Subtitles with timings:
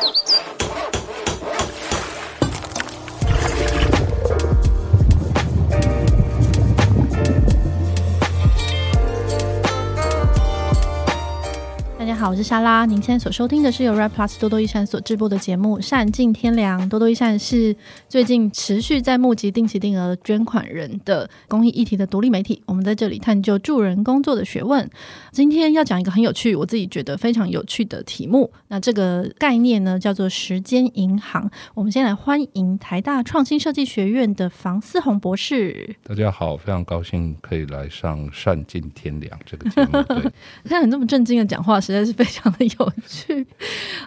[0.00, 0.47] Thank you.
[12.28, 12.84] 好，我是莎拉。
[12.84, 16.82] 您现在所收听的是由 Red Plus 多多益善所制播的节目《善尽天良》。
[16.90, 17.74] 多多益善是
[18.06, 22.62] 最近持续在募集定期定额捐款人的公益议题的独立媒体。
[22.66, 24.86] 我们在这里探究助人工作的学问。
[25.32, 28.52] 今天要讲一个很有趣，我自己觉得非常有趣的题目。
[28.68, 31.50] 那这个概念呢，叫做时间银行。
[31.72, 35.96] 我们先来欢迎台大创新设计学院的房思宏博士。
[36.02, 40.02] 大家好，非常高兴可以来上《善尽天良》这个节目。
[40.20, 40.30] 对，
[40.68, 42.17] 看你这么震惊的讲话，实在是。
[42.18, 43.46] 是非常的有趣，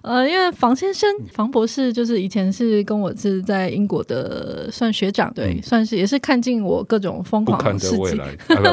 [0.03, 8.21] 呃，因为房先生、房博士就是以前是跟我是在英国的，算学长，对，嗯、算是也是看尽我各种疯狂的事迹，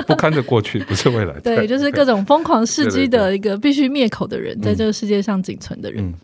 [0.07, 6.05] 不堪的过去，不是未来， 对，就是各种疯狂事迹的一个必须灭口的人，在这个世界上仅存的人。
[6.05, 6.15] 嗯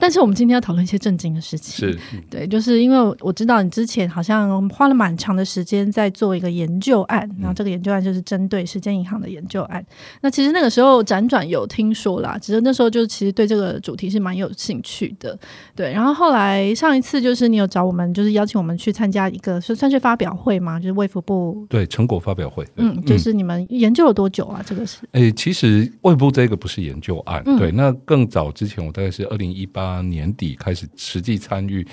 [0.00, 1.98] 但是我们今天要讨论一些正经的事情，是
[2.30, 9.84] 对，就是因为我知道你之前好像花了蛮长的时间在做一个研究案，然后这个研究案就是针对时间银行的研究案。
[10.22, 15.38] 那其实那个时候辗转有听说啦，只是那时候就其实对这个主题是蛮有兴趣的，
[15.76, 15.92] 对。
[15.92, 24.64] 然后后来上一次就是你有找我们，就是邀请我们去参加一个是算是发表会嘛，就是卫福部对成果发表会，嗯，就是你们研究了多久啊？
[24.66, 29.89] 这个是诶，其实卫部这个不是研究案，嗯、对，那更早之前我大概是二零一八。
[30.02, 31.86] 年底开始实际参与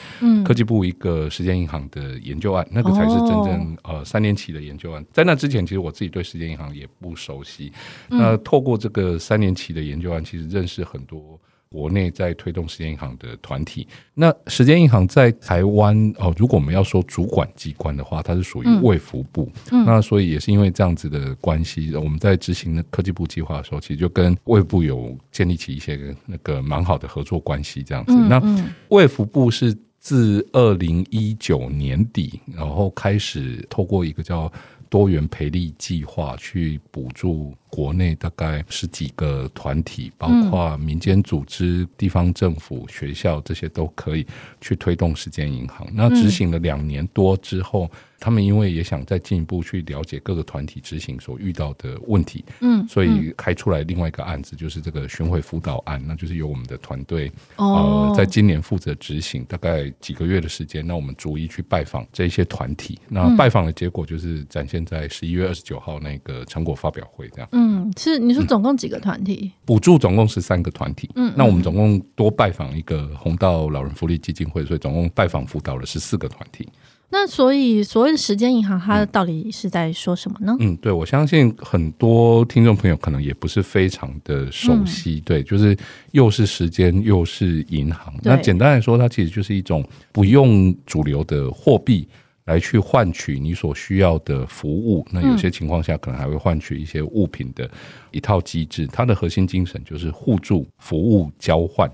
[0.45, 5.05] 科技部一个时间银行的研究案，嗯、那个才是真正呃三年期的研究案。
[5.11, 7.71] 在那之前，其实我自己对时间银行也不熟悉。
[8.09, 11.39] 嗯、那透过这个三年期的研究案，其实认识很多。
[11.69, 19.51] 国内在推动时间银行的团体，那时间银行在台湾哦，如果我们要说主管机关的话，它是属于卫福部。
[19.71, 27.83] 嗯，那所以也是因为这样子的关系，我们在执行的科技部计划的时候，其实就跟卫部有建立起一些那个蛮好的合作关系。
[27.83, 28.41] 这样子，那
[28.89, 34.51] 卫福部是自二零一九年底，然后开始透过一个叫
[34.89, 37.55] 多元培力计划去补助。
[37.69, 44.25] 国内大概十几个团体，包括民间组织、地方政府、学校这些都可以
[44.61, 45.85] 去推动时间银行。
[45.93, 60.85] 那执行了两年多之后，他们因为也想再进一步去了解各个团体执行所遇到的问题，嗯，所以开出来另外一个案子，就是这个巡回辅导案，那就是由我们的团队呃，在今年负责执行，大概几个月的时间。
[60.85, 67.47] 那我们逐一去拜访这些团体，那拜访的结果就是展现在十一月二十九号那个成果发表会这样。
[67.51, 69.51] 嗯，是你说总共几个团体？
[69.55, 71.09] 嗯、补助总共是三个团体。
[71.15, 76.67] 嗯，那我们总共多拜访一个红道老人福利基金会，所以总共拜访辅导了十四个团体。
[77.09, 80.55] 那所以所谓的时间银行，它到底是在说什么呢？
[80.59, 85.15] 嗯，对，我相信很多听众朋友可能也不是非常的熟悉。
[85.15, 85.77] 嗯、对，就是
[86.11, 88.13] 又是时间又是银行。
[88.23, 92.07] 那简单来说，它其实就是一种不用主流的货币。
[92.47, 97.69] 来去换取你所需要的服务，那有些情况下可能还会换取一些物品的
[98.09, 98.87] 一套机制。
[98.87, 101.91] 它的核心精神就是互助、服务、交换。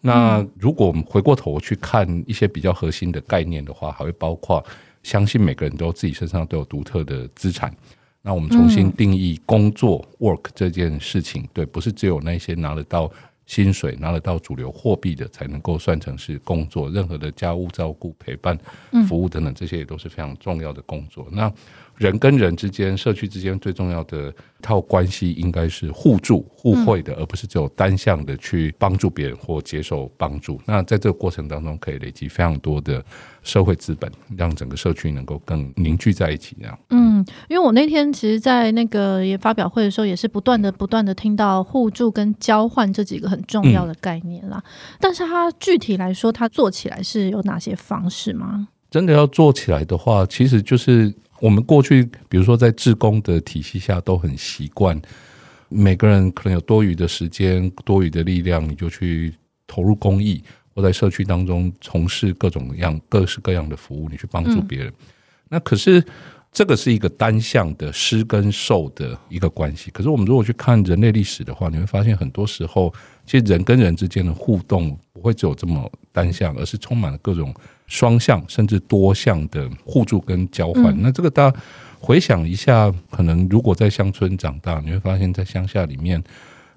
[0.00, 4.64] 那如果我们回过头去看一些比较核心的概念的话，还会包括
[5.02, 7.74] 相信每个人都自己身上都有独特的资产。
[8.22, 13.10] 那我们重新定义工作 work 这件事情，对，不是只有那些拿得到。
[13.46, 18.56] 薪水拿得到主流货币的才能够算成是工作，任何的家务照顾、陪伴、
[19.08, 21.26] 服务等等，这些也都是非常重要的工作。
[21.32, 21.52] 那
[22.00, 30.58] 人跟人之间、社区之间最重要的一套关系，应该是互助互惠的，而不是只有单向的去帮助别人或接受帮助。
[30.64, 33.04] 那在这个过程当中，可以累积非常多的
[33.42, 36.56] 社会资本，让整个社区能够更凝聚在一起。
[36.58, 44.56] 这样，嗯，因为我那天其实，在那个也发表会的时候，也是不断的、不断的听到互助跟交换这几个很重要的概念啦。
[44.64, 48.68] 嗯、但是它具体来说，它做起来是有哪些方式吗？
[48.90, 51.14] 真的要做起来的话，其实就是。
[51.42, 55.00] 我们过去，比如说在志工的体系下，都很习惯，
[55.70, 59.32] 每个人可能有多余的时间、多余的力量，你就去
[59.66, 60.44] 投入公益，
[60.74, 64.88] 或在社区当中从事各种各样、各式各样的服务，你去帮助别人。
[64.88, 64.94] 嗯、
[65.48, 66.04] 那可是
[66.52, 69.90] 这个是一个单向的施跟受的一个关系。
[69.92, 72.92] 可是我们如果去看人类历史的话，你会发现很多时候，
[73.24, 77.54] 其实人跟人之间的互动不会只有这么单向，而是充满了各种。
[77.90, 81.56] 双向甚至多项的互助跟交换，嗯、那这个大家
[81.98, 86.22] 回想一下，可能如果在乡村长大，你会发现在乡下里面，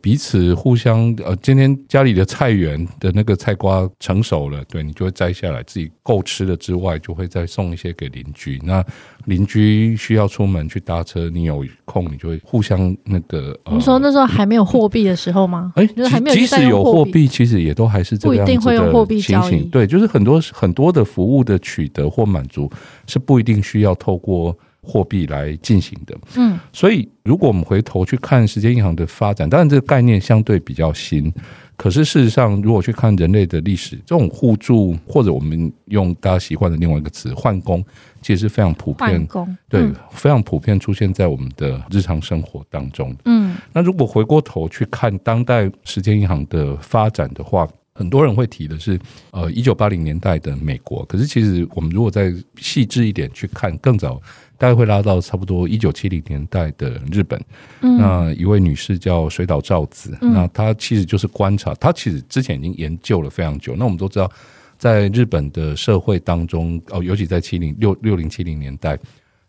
[0.04, 8.60] 彼此互相呃，今天家里的菜园的那个菜瓜成熟了，对，你就会摘下来自己够吃的之外，就会再送一些给邻居。
[8.66, 8.84] 那
[9.28, 13.58] 邻居需要出门去搭车，你有空你就会互相那个。
[13.72, 15.72] 你说那时候还没有货币的时候吗？
[15.78, 18.62] 哎、欸，即使有货币，其实也都还是这样子的情形。
[18.62, 19.64] 不一定会用货币交易。
[19.70, 22.70] 对，就是很多很多的服务的取得或满足
[23.08, 24.54] 是不一定需要透过。
[24.84, 31.34] 货币来进行的，嗯，所以如果我们回头去看时间银行的发展，当然这个概念相对比较新，
[31.78, 37.84] 可是事实上，如果去看人类的历史，这种互助或者我们用大家习惯的另外一个词“换工”，
[38.22, 39.26] 其实是非常普遍，
[39.70, 43.16] 对，嗯，非常普遍出现在我们的日常生活当中。
[43.24, 49.00] 嗯，那如果回过头去看当代时间银行的发展的话，很多人会提的是，
[49.32, 54.20] 呃，一九八零年代的美国，可是其实我们如果再细致一点去看，更早。
[54.64, 57.38] 大概会拉到差不多一九七零年代的日本，
[57.82, 63.76] 嗯，那一位女士叫水岛照子，嗯，那她其实就是观察，她其实之前已经研究了非常久。
[63.76, 64.32] 那我们都知道，
[64.78, 68.98] 在日本的社会当中，哦，尤其在七零六六零七零年代，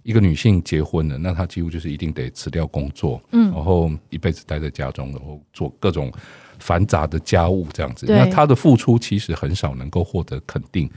[0.03, 6.13] 一个女性结婚了，那她几乎就是一定得辞掉工作，嗯，然后一辈子待在家中，然后做各种
[6.59, 8.05] 繁杂的家务这样子。
[8.09, 10.91] 那她的付出其实很少能够获得肯定。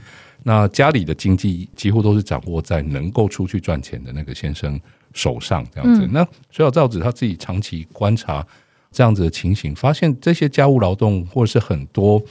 [0.44, 4.80] 那家里的经济几乎都是掌握在能够出去赚钱的那个先生
[5.12, 6.06] 手上，这样子。
[6.06, 8.46] 嗯、那水岛造子他自己长期观察
[8.90, 12.22] 这样子的情形，发现这些家务劳动或者是很多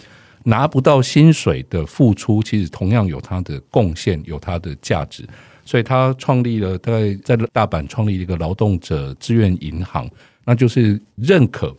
[0.43, 5.23] 拿不到薪水的付出，其实同样有它的贡献，有它的价值。
[5.65, 10.09] 所以他创立了，大概在大阪创立了一个劳动者志愿银行，
[10.45, 11.75] 那就是认可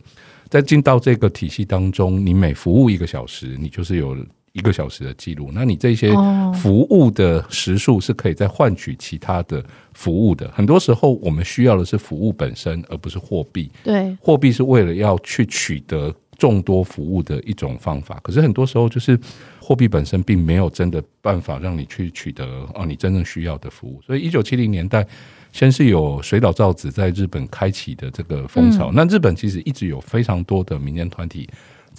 [0.47, 4.15] 在进到这个体系当中，你每服务一个小时，你就是有。
[4.53, 6.11] 一个小时的记录，那你这些
[6.53, 9.63] 服务的时数是可以再换取其他的
[9.93, 10.49] 服务的。
[10.51, 13.71] 很多时候，我们需要的是服务本身，而不是货币。
[13.83, 18.19] 对，货币是为了要去取得众多服务的一种方法。
[18.23, 19.19] 可是很多时候，就是
[19.59, 24.01] 货币本身并没有真的办法让你去取得哦，你真正需要的服务。
[24.01, 25.05] 所以，一九七零年代，
[25.51, 28.91] 先是有水岛造子在日本开启的这个风潮。
[28.93, 31.47] 那日本其实一直有非常多的民间团体。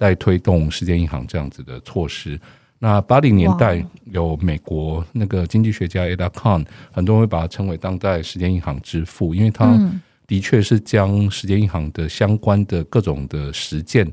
[0.00, 2.40] 在推动时间银行这样子的措施。
[2.78, 9.78] 那八零年代有美国那个经济学家 Eda Kahn，很多人会把它称为当代时间银行之父，因为他
[10.26, 14.10] 的确是将时间银行的相关的各种的实践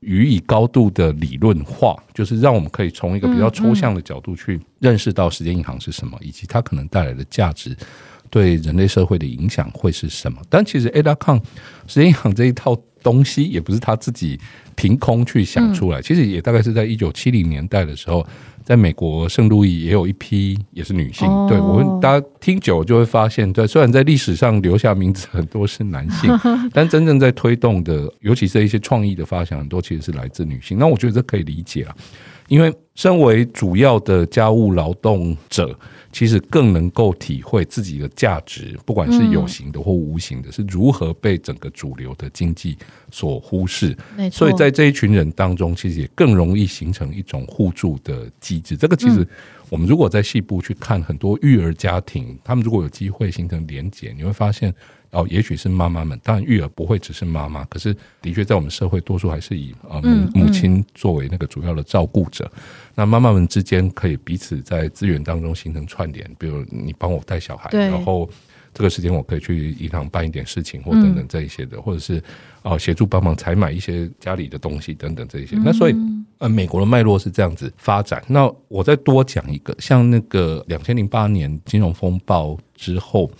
[0.00, 7.76] 予以高度的理论化，就是让我们可以从一个比较抽象的角度去认识到时间银行是什么，以及它可能带来的价值
[8.30, 10.40] 对人类社会的影响会是什么。
[10.48, 11.42] 但其实 Eda Kahn
[11.86, 12.74] 时间银行这一套
[13.06, 14.36] 东西也不是他自己。
[14.78, 18.22] 凭空去想出来，其实也大概是在一九七零年代的时候，
[18.62, 21.26] 在美国圣路易也有一批也是女性。
[21.48, 26.30] 对，我们大家听久就会发现，对，虽然在历史上留下名字很多是男性，
[26.74, 30.76] 但真正在推动的，尤其是一些创意的发想，很多其实是来自女性。
[30.78, 31.96] 那我觉得这可以理解了，
[32.48, 35.74] 因为身为主要的家务劳动者。
[36.16, 42.74] 其实更能够体会自己的价值，不管是有形的或无形的，是如何被整个主流的经济
[43.10, 43.94] 所忽视。
[44.32, 48.78] 所以在这一群人当中，其实也更容易形成一种互助的机制。
[48.78, 49.28] 这个其实
[49.68, 54.74] 我们如果在细部去看很多育儿家庭，他们如果有机会形成连结，你会发现。
[55.12, 62.50] 哦，也许是妈妈们，当然育儿不会只是妈妈，可是的确在我们社会，多数还是以呃母母亲作为那个主要的照顾者。
[62.94, 68.28] 那妈妈们之间可以彼此在资源当中形成串联，比如你帮我带小孩，然后
[68.74, 72.22] 这个时间我可以去银行办一点事情，或等等这一些的，嗯、或者是
[72.62, 75.56] 啊协助帮忙采买一些家里的东西等等这一些。
[75.56, 75.94] 嗯、那所以
[76.38, 78.22] 呃，美国的脉络是这样子发展。
[78.26, 83.30] 那我再多讲一个，像那个两千零八年金融风暴之后。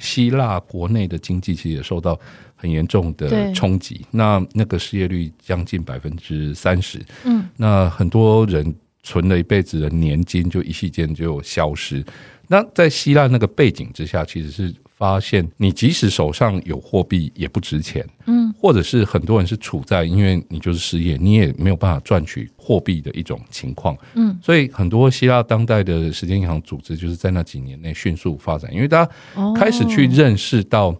[0.00, 2.18] 希腊国内的经济其实也受到
[2.56, 12.04] 很严重的冲击，那那个失业率将近百分之三十，嗯，那很多人存了一辈子的年金就一夕间就消失。
[12.48, 14.74] 那在希腊那个背景之下，其实是。
[15.00, 29.10] 发现你即使手上有货币也不值钱，嗯，或者是很多人是处在因为你就是失业，你也没有办法赚取货币的一种情况，嗯，所以很多希腊当代的时间银行组织就是在那几年内迅速发展，因为大家
[29.54, 30.94] 开始去认识到，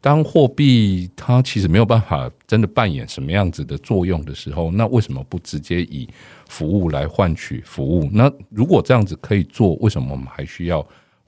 [0.00, 6.08] 当货币它其实没有办法真的扮演什么样子的作用的时候，那为什么不直接以
[6.48, 8.10] 服务来换取服务？
[8.12, 10.84] 那如果这样子可以做，为什么我们还需要？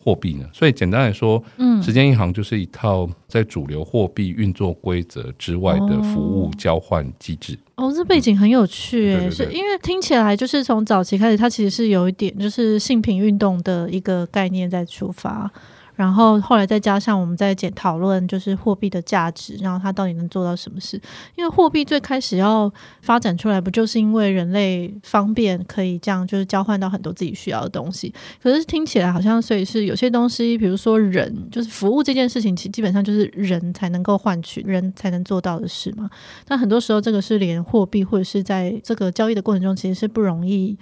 [0.07, 0.49] 货币呢？
[0.53, 7.59] 所以简单来说，嗯，时间银行就是一套在主流货币运作规则之外的服务交换机制。
[7.75, 15.51] 哦，这背景很有趣，诶，是因为听起来就是从早期开始，它其实是有一点就是性平运动的一个概念在出发。
[15.97, 21.01] 然后后来再加上我们在检讨论，就是货币的价值，然后它到底能做到什么事？
[21.35, 28.13] 因为货币最开始要发展出来，不就是因为人类方便可以这样，就是交换到很多自己需要的东西。
[28.43, 36.11] 可是听起来好像，所以是有些东西，比如说人，就是服务这件事情，其基本上就是人才能够换取，人才能做到的事嘛。
[36.47, 40.77] 但很多时候，这个是连货币或者是在这个交易的过程中，其实是不容易。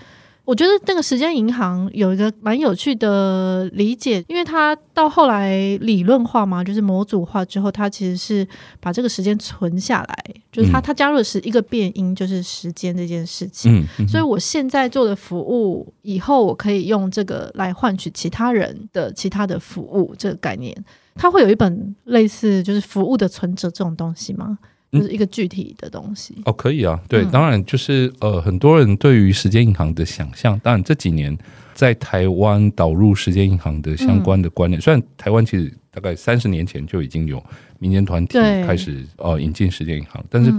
[0.45, 8.47] 我觉得那个时间银行有一个蛮有趣的理解，因为它到后来理论化嘛，就是模组化之后，它其实是
[8.79, 13.81] 把这个时间存下来，就是它它加入的是一个变音，就是时间这件事情。
[13.81, 20.77] 嗯嗯、所以我现在做的服务，以后我可以用这个来换取其他人的其他的服务，这个概念，
[21.15, 24.59] 它会有一本类似就是服务的存折这种东西吗？
[24.95, 31.37] 就是一个具体的东西、嗯、哦，可以啊，对，嗯、当然就是呃，很多人对于时间银行的想象，当然这几年
[31.75, 37.43] 在台湾导入时间银行的相关的观念，嗯、虽然台湾其实大概三十年前就已经有
[37.79, 40.53] 民间团体开始呃引进时间银行，但是。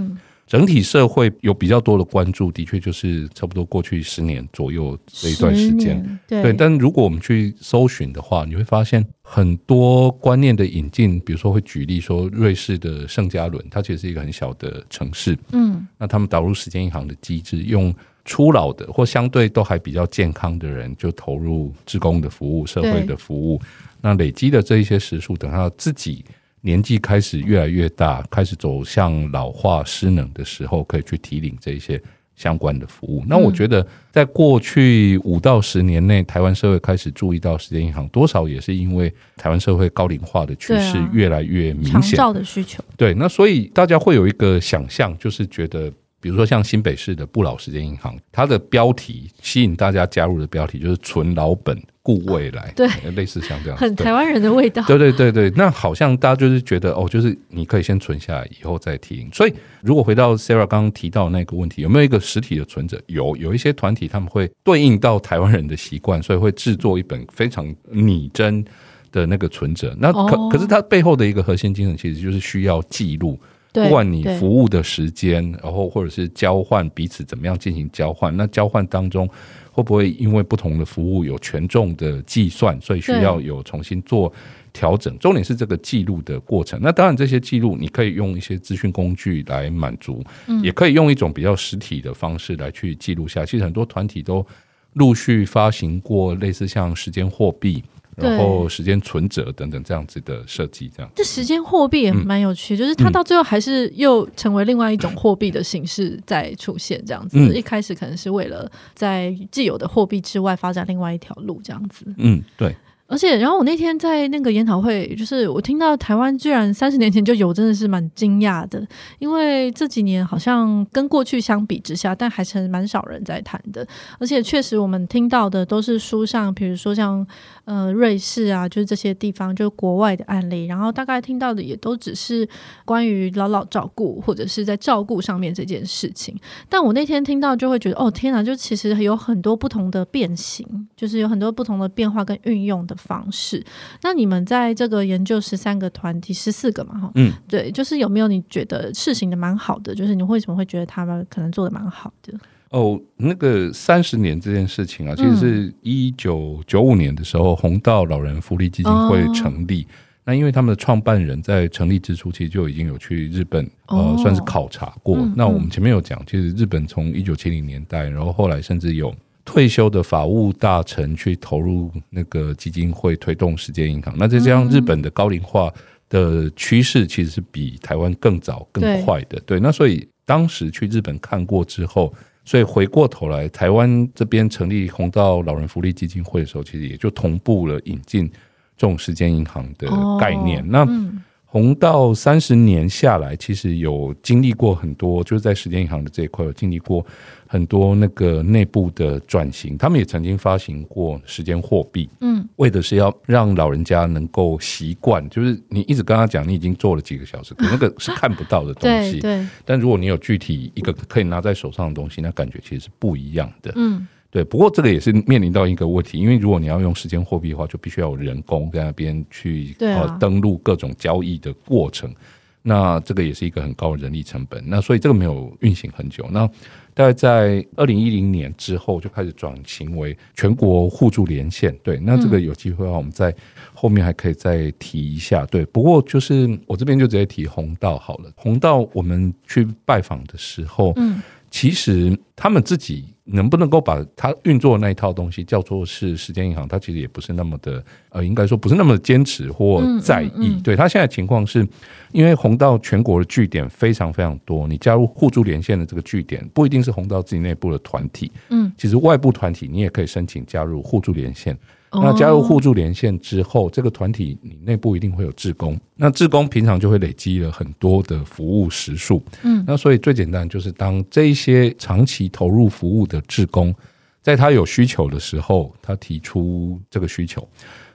[0.46, 6.20] 嗯整体社会有比较多的关注，的确就是差不多过去十年左右这一段时间。
[6.28, 15.36] 对，对，但如果我们去搜寻的话，你会发现很多观念的引进，比如说会举例说，瑞士的圣加仑，它其实是一个很小的城市。
[15.52, 17.92] 嗯，那他们导入时间银行的机制，用
[18.24, 23.60] 初老的或相对都还比较健康的人，就投入职工的服务、社会的服务。
[24.00, 26.24] 那累积的这一些时数，等他自己。
[26.66, 32.02] 年纪开始越来越大，开始走向老化失能的时候，可以去提领这一些
[32.36, 33.24] 相关的服务。
[33.28, 42.84] 那我觉得，在过去五到十年内，台湾社会开始注意到时间银行，多少也是因为台湾社会高龄化的趋势越来越明显，长照的需求。
[42.98, 45.94] 对，那所以大家会有一个想象，就是觉得。
[46.22, 54.84] 比如说像新北市的不老时间银行，它的标题吸引大家加入的标题就是“存老本顾未来”， 对， 类似像这样，很台湾人的味道。
[54.86, 59.28] 对对对对，那好像大家就是觉得哦，就是你可以先存下来，以后再提领。
[59.34, 63.02] 所以如果回到 Sarah 刚刚提到那个问题，有没有一个实体的存折？
[63.08, 68.64] 有，有一些团体他们会对应到台湾人的习惯，所以会制作一本非常拟真
[69.12, 69.96] 的那个存折。
[70.00, 73.40] 那可、哦、可是它背后的一个核心精神，其实就是需要记录。
[73.84, 79.30] 不管你服务的时间，然后或者是交换彼此怎么样进行交换，那交换当中
[79.72, 84.32] 会不会因为不同的服务有权重的计算，所以需要有重新做
[84.72, 85.18] 调整？
[85.20, 86.80] 重点是这个记录的过程。
[86.82, 90.24] 那当然这些记录你可以用一些资讯工具来满足，
[90.64, 93.46] 也可以用一种比较实体的方式来去记录下。
[93.46, 94.46] 其实很多团体都
[94.94, 97.84] 陆续发行过类似像时间货币。
[98.16, 107.38] 然后时间存折等等这样子的设计，这样这时间货币也蛮有趣，嗯、就是它到最后还是又成为另外一种货币的形式在出现，这样子。
[107.38, 112.06] 嗯、一开始可能是为了在既有的货币之外发展另外一条路，这样子。
[112.18, 112.76] 嗯，对。
[113.08, 118.84] 而且，然后我那天在那个研讨会，就是我听到台湾居然三十年前就有，真的是蛮惊讶的。
[119.20, 123.88] 因为这几年好像跟过去相比之下，但还是蛮少人在谈的。
[124.18, 127.24] 而且确实，我们听到的都是书上，比如说像
[127.66, 130.66] 呃瑞士啊，就是这些地方，就是国外的案例。
[130.66, 132.48] 然后大概听到的也都只是
[132.86, 136.36] 关于老老照顾或者是在照顾上面这件事情。
[136.70, 143.64] 但我那天听到就会觉得，哦天哪，就其实有很多不同的变形，就是有很多不同的变化跟运用的方式，
[144.02, 149.94] 那你们在这个研究十三个团体，十四个嘛，哈，嗯，对，就是有没有你觉得事情的蛮好的？
[149.96, 152.34] 就是你为什么会觉得他们可能做的蛮好的？
[152.70, 159.84] 哦，那个三十年这件事情啊，其实是一九九五年的时候，红道老人福利基金会成立。
[159.84, 159.88] 哦、
[160.26, 165.18] 那因为他们的创办人在成立之初，其实就已经有去日本，哦、呃，算是考察过。
[165.18, 169.14] 嗯、那我们前面有讲，其实日本从一九七零年代，然后后来甚至有。
[169.48, 174.12] 退休的法务大臣去投入那个基金会，推动时间银行。
[174.18, 175.72] 那再加上日本的高龄化
[176.10, 179.40] 的趋势，其实是比台湾更早、更快的。
[179.42, 182.12] 对，对，那所以当时去日本看过之后，
[182.46, 188.30] 所以回过头来台湾这边成立红道老人福利基金会的时候，其实也就同步了引进
[188.78, 190.62] 这种时间银行的概念。
[190.62, 191.24] 哦、那、嗯
[191.56, 197.06] 弘道三十年下来，其实有经历过很多，就是在时间银行的这一块有经历过
[197.48, 199.78] 很多那个内部的转型。
[199.78, 209.22] 他们也曾经发行过时间货币，嗯，为的是要让老人家能够习惯，就是你一直跟他讲你已经做了几个小时，可那个是看不到的东西。
[209.22, 213.72] 对，但如果你有具体一个可以拿在手上的东西，那感觉其实是不一样的。
[213.78, 214.06] 嗯。
[214.36, 222.14] 对，不过这个也是面临到一个问题，因为如果你要用时间货币的话，就必须要有人工在那边去呃登录各种交易的过程。
[222.62, 224.62] 那这个也是一个很高的人力成本。
[224.68, 226.28] 那所以这个没有运行很久。
[226.32, 226.46] 那
[226.94, 231.74] 大概在二零一零年之后就开始转型为全国互助连线。
[231.82, 233.34] 对，那这个有机会的话，我们在
[233.74, 235.46] 后面还可以再提一下。
[235.46, 238.30] 对，不过就是我这边就直接提红道好了。
[238.36, 241.22] 红道我们去拜访的时候，嗯。
[241.52, 250.28] 其实他们自己能不能够把他运作的那一套东西叫做是时间银行，他其实也不是那么的呃，应该说不是那么坚持或在意。
[250.28, 251.68] 嗯嗯嗯、对他现在情况是，
[252.12, 261.58] 因为红到全国的据点非常非常多，你加入互助连线的这个据点不一定是红到自己内部的团体，嗯，其实外部团体你也可以申请加入互助连线。
[262.02, 273.74] 那加入互助连线之后，这个团体你内部一定会有志工，那志工平常就会累积了很多的服务时数，嗯，那所以最简单就是当这一些长期投入服务的志工，
[274.22, 277.48] 在他有需求的时候，他提出这个需求，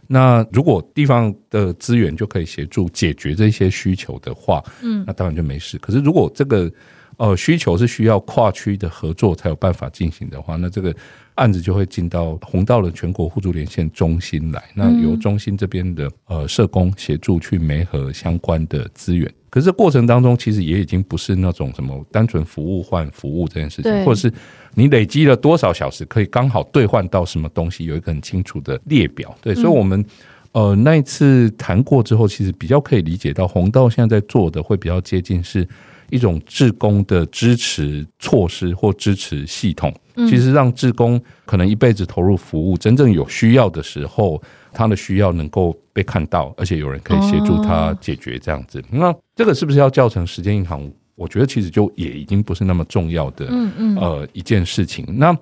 [0.07, 5.79] 那如果地方的资源就可以协助解决这些需求的话，嗯，那当然就没事。
[5.79, 6.71] 可是如果这个
[7.17, 10.95] 呃需求是需要跨区的合作才有办法进行的话，那这个。
[11.35, 19.33] 案子就会进到红道的全国互助连线中心来，那由中心这边的呃社工协助去媒合相关的资源。
[19.49, 24.33] 可是这过程当中，其实也已经不是那种什么单纯服务换服务这件事情，或者是
[24.75, 29.37] 你累积了多少小时可以刚好兑换到什么东西，有一个很清楚的列表。
[29.41, 30.05] 对，所以我们
[30.53, 35.67] 呃那一次谈过之后，其实比较可以理解到红道现在在做的会比较接近是
[36.11, 39.95] 一种志工的支持措施或支持系统。
[40.29, 48.85] 其实让志工可能一辈子投入服务，真正有需要的时候，他的需要能够被看到，而且有人可以协助他解决这样子。
[48.91, 50.91] 那这个是不是要叫成时间银行？
[51.15, 53.47] 我觉得其实就也已经不是那么重要的，
[53.99, 55.07] 呃，一件事情。
[55.17, 55.35] 那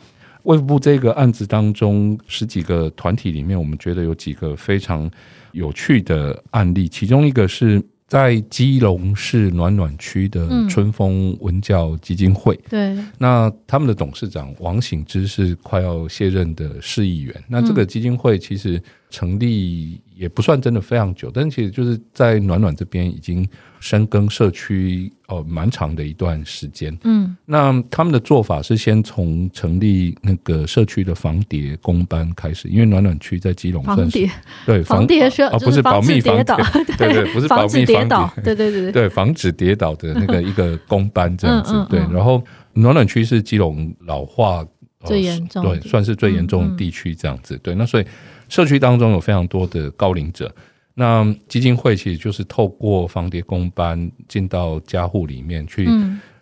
[0.45, 5.11] 卫福部这个案子当中，十几个团体里面，我们觉得有几个非常
[5.51, 7.83] 有趣的案例，其中一个是。
[8.09, 17.45] 在基隆市暖暖区的春风文教基金会，嗯、对，那他们的董事长王醒之是快要卸任的市议员。
[17.47, 23.47] 那这个基金会其实成立也不算真的非常久，但其实就是在暖暖这边已经
[23.81, 26.97] 深耕社区哦蛮长的一段时间。
[27.05, 34.29] 嗯，那他们的做法是先从成立那个社区的防跌工班开始，因为暖暖区在基隆算是
[34.67, 36.57] 对防跌是哦不是保密防跌，
[36.99, 41.87] 对对不是 保密防跌，对对对对防止跌倒的那个 一个工班这样子。
[41.89, 42.43] 对，然后
[42.73, 44.67] 暖暖区是基隆老化
[45.05, 47.57] 最严重，对算是最严重的地区这样子。
[47.59, 48.05] 对，那所以
[48.49, 50.53] 社区当中有非常多的高龄者。
[51.01, 55.89] 那基金会其实就是透过防跌工班进到家户里面去，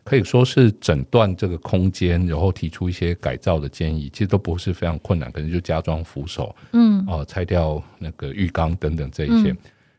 [0.03, 9.55] 可以说是诊断这个空间，然后提出一些改造的建议，其实都不是非常困难，可能就加装扶手，嗯，哦，拆掉那个浴缸等等这一些，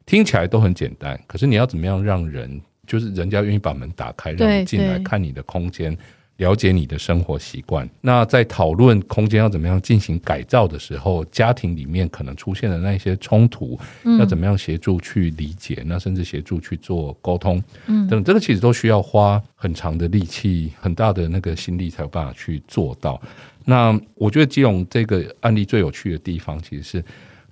[0.08, 1.20] 听起来都很简单。
[1.28, 5.96] 可是你要怎么样让人，就是人家愿意把门打开，让你进来看你的空间？
[6.38, 13.78] 了解你的生活习惯，那在讨论空间要怎么样进行改造的时候，家庭里面可能出现的那些冲突，
[14.19, 15.82] 要怎么样协助去理解？
[15.88, 23.19] 那甚至协助去做沟通，嗯，等这个其实都需要花很长的力气、很大的那个心力才有办法去做到。
[23.65, 27.04] 那我觉得基隆这个案例最有趣的地方，其实是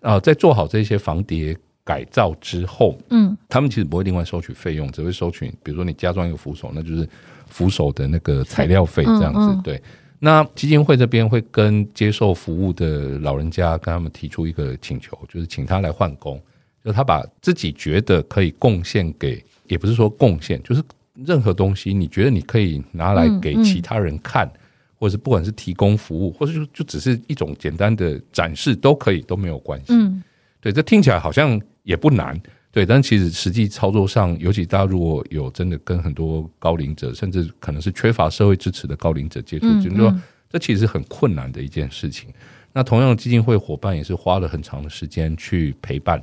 [0.02, 7.10] 啊，在做好这些防跌改造之后，嗯，他们其实不会另外收取费用，只会收取，比如说你加装一个扶手，那就是。
[7.56, 9.82] 扶手的那个材料费这样子，嗯嗯、对。
[10.20, 16.42] 那基金会这边会跟接受服务的老人家跟他们提出一个请求，就是请他来换工，
[16.84, 24.52] 就他把自己觉得可以贡献给，也不是说贡献，就是任何东西，你觉得你可以拿来给其他人看，
[25.00, 29.94] 或者是不管是提供服务，或者就就只是一种简单的展示都可以，都没有关系。
[29.94, 30.22] 嗯，
[30.60, 32.38] 对，这听起来好像也不难。
[32.76, 40.14] 对，但其实实际操作上，尤其大家如果有真的跟很多高龄者，甚至可能是缺乏社会支持的高龄者接触，就是说
[40.50, 42.30] 这其实是很困难的一件事情。
[42.74, 46.22] 那同样，基金会伙伴也是花了很长的时间去陪伴。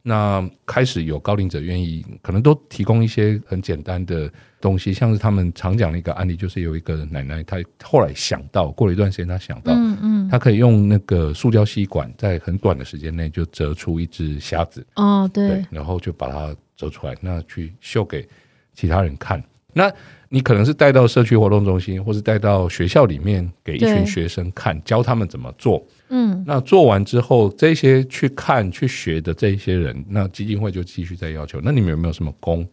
[0.00, 18.28] 那开始有高龄者愿意，可能都提供一些很简单的东西，像是他们常讲的一个案例，就是有一个奶奶，她后来想到，过了一段时间，她想到，嗯嗯，她可以用那个塑胶吸管，在很短的时间内就折出一只虾子，哦，对，然后就把它折出来，那去秀给
[18.74, 19.42] 其他人看，
[19.72, 19.92] 那。
[20.32, 25.84] 你可能是带到社区活动中心，或是带到学校里面给一群学生看，教他们怎么做。
[26.08, 31.60] 嗯，那做完之后，这些去看、去学的这一些人，那基金会就继续在要求。
[31.64, 32.64] 那你们有没有什么工，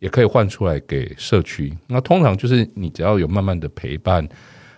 [0.00, 1.72] 也可以换出来给社区？
[1.86, 4.26] 那通常就是你只要有慢慢的陪伴，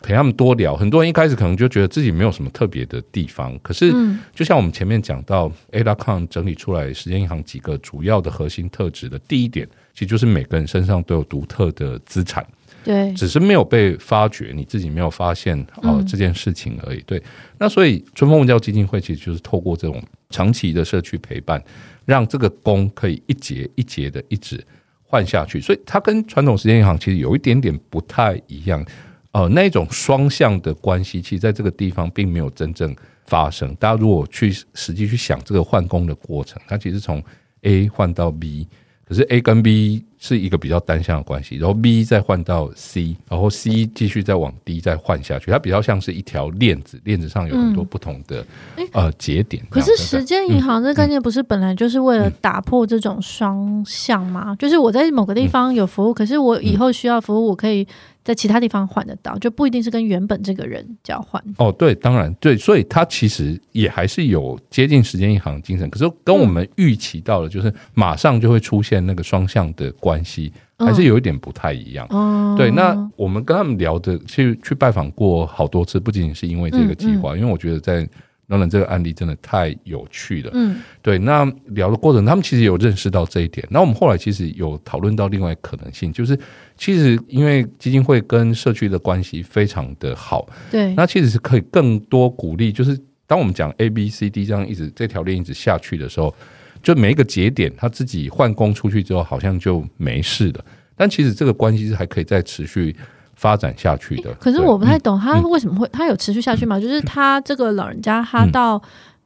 [0.03, 0.77] 陪他们多聊。
[0.77, 3.93] 很多人一开始可能就觉得自己没有什么特别的地方，可是
[4.35, 9.69] 就像我们前面讲到，A.com 整理出来时间银行几个主要的核心特质的第一点。
[9.93, 12.47] 其实就是每个人身上都有独特的资产，
[12.83, 17.03] 对，只是没有被发掘，你自己没有发现哦、呃、这件事情而已。
[17.03, 17.23] 对，
[17.59, 21.63] 那所以春风文教基金会其实就是透过这种长期的社区陪伴，
[22.07, 24.65] 让这个功可以一节一节的一直
[25.11, 25.61] 换下去。
[25.61, 28.87] 所以它跟传统时间银行其实有一点点不太一样。
[29.33, 32.95] 呃，那种双向的关系，其实在这个地方并没有真正
[33.27, 33.75] 发生。
[33.75, 37.23] 大家如果去实际去想这个换工的过程，它其实从
[37.63, 38.67] A 换到 B，
[39.11, 48.47] 可是 A 跟 B 是一个比较单向的关系，然后 B 再换到 C，然后 C 继续再往 D 再换下去，它比较像是一条链子，链子上有很多不同的、
[48.77, 49.61] 嗯、呃节点。
[49.69, 54.51] 可是时间银行这概念不是本来就是为了打破这种双向吗？
[54.51, 57.85] 嗯、就是我在某个地方有服务，嗯、可是我以后需要服务，我可以。
[58.23, 61.43] 在其他地方换得到，就不一定是跟原本这个人交换。
[61.57, 72.07] 哦，对，当然对，所以他其实也还是有接近时间银行的精神，可是跟我们预期到的，就是马上就会出现那个双向的关系，还是有一点不太一样。
[72.11, 78.09] 哦，对，那我们跟他们聊的，去去拜访过好多次，不仅仅是因为这个计划，因为我觉得在。
[78.51, 80.51] 当然，这个案例真的太有趣了。
[80.55, 81.17] 嗯，对。
[81.21, 83.65] 那聊的过程，他们其实有认识到这一点。
[83.71, 86.37] 那我们后来其实有讨论到另外可能性，就是
[86.81, 90.95] 其实因为基金会跟社区的关系非常的好，对。
[90.95, 96.35] 那其实是可以更多鼓励，就是当我们讲 A、B、C、D 这样一直这条链一直下去的时候，
[96.83, 100.65] 就每一个节点他自己换工出去之后，好像就没事了。
[100.97, 102.97] 但其实这个关系是还可以再持续。
[103.37, 106.79] 发展下去的，可是我不太懂他为什么会他有持续下去吗？
[106.79, 108.79] 就是他这个老人家，他到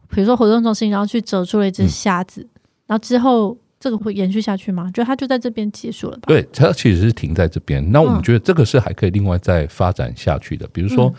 [0.08, 2.46] 比如说活动中心，然后去折出了一只虾子，
[2.86, 4.90] 然后之后这个会延续下去吗？
[4.94, 6.22] 就他就在这边结束了吧？
[6.26, 7.84] 对，他其实是停在这边。
[7.92, 10.66] 那我们觉得这个是还可以另外再发展下去的。
[10.72, 11.12] 比如说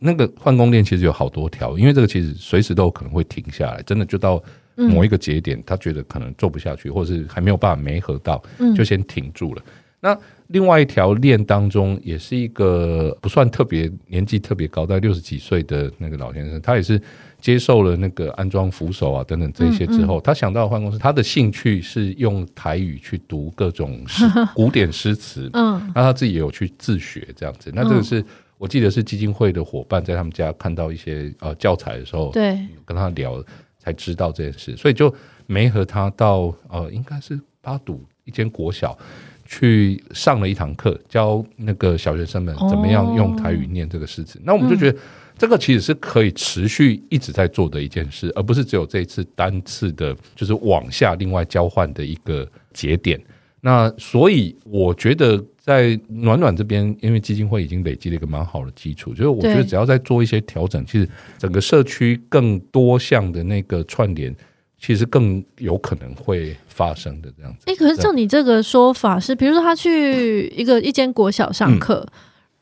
[0.00, 4.42] 那个换工链其实有好多条，因为这个其实随时都有可能会停下来，真的就到
[4.74, 8.42] 某一个节点，他觉得可能做不下去，或者是还没有办法没合到，
[8.76, 9.62] 就先停住了。
[10.00, 17.00] 那另外一条链当中，也是一个不算特别年纪特别高，大概六十几岁的那个老先生，他也是
[17.40, 24.24] 接受了那个安装扶手啊等等这些之后，他想到换公司，他的兴趣是用台语去读各种诗
[24.54, 27.70] 古典诗词，嗯，那他自己也有去自学这样子。
[27.74, 28.24] 那这个是
[28.58, 33.42] 我记得是基金会的伙伴在他们家看到一些呃教材的时候，对，跟他聊
[33.78, 35.14] 才知道这件事，所以就
[35.46, 38.98] 没和他到呃应该是八堵一间国小。
[39.50, 44.38] 去上了一堂课，教那个小学生们怎么样用台语念这个诗词。
[44.44, 44.98] 那我们就觉得
[45.38, 53.20] 这个其实是可以持续一直在做的一件事，而不是只有这一次单次的，就是往下另外交换的一个节点。
[53.60, 64.34] 那所以我觉得在暖暖这边，因为基金会已经累积了一个蛮好的基础，就是我觉得只要再做一些调整，其实整个社区更多项的那个串联。
[64.80, 67.64] 其实更有可能会发生的这样子。
[67.66, 72.18] 哎、欸，可是照你这个说法是，比如说他去一个一间国小上课，嗯、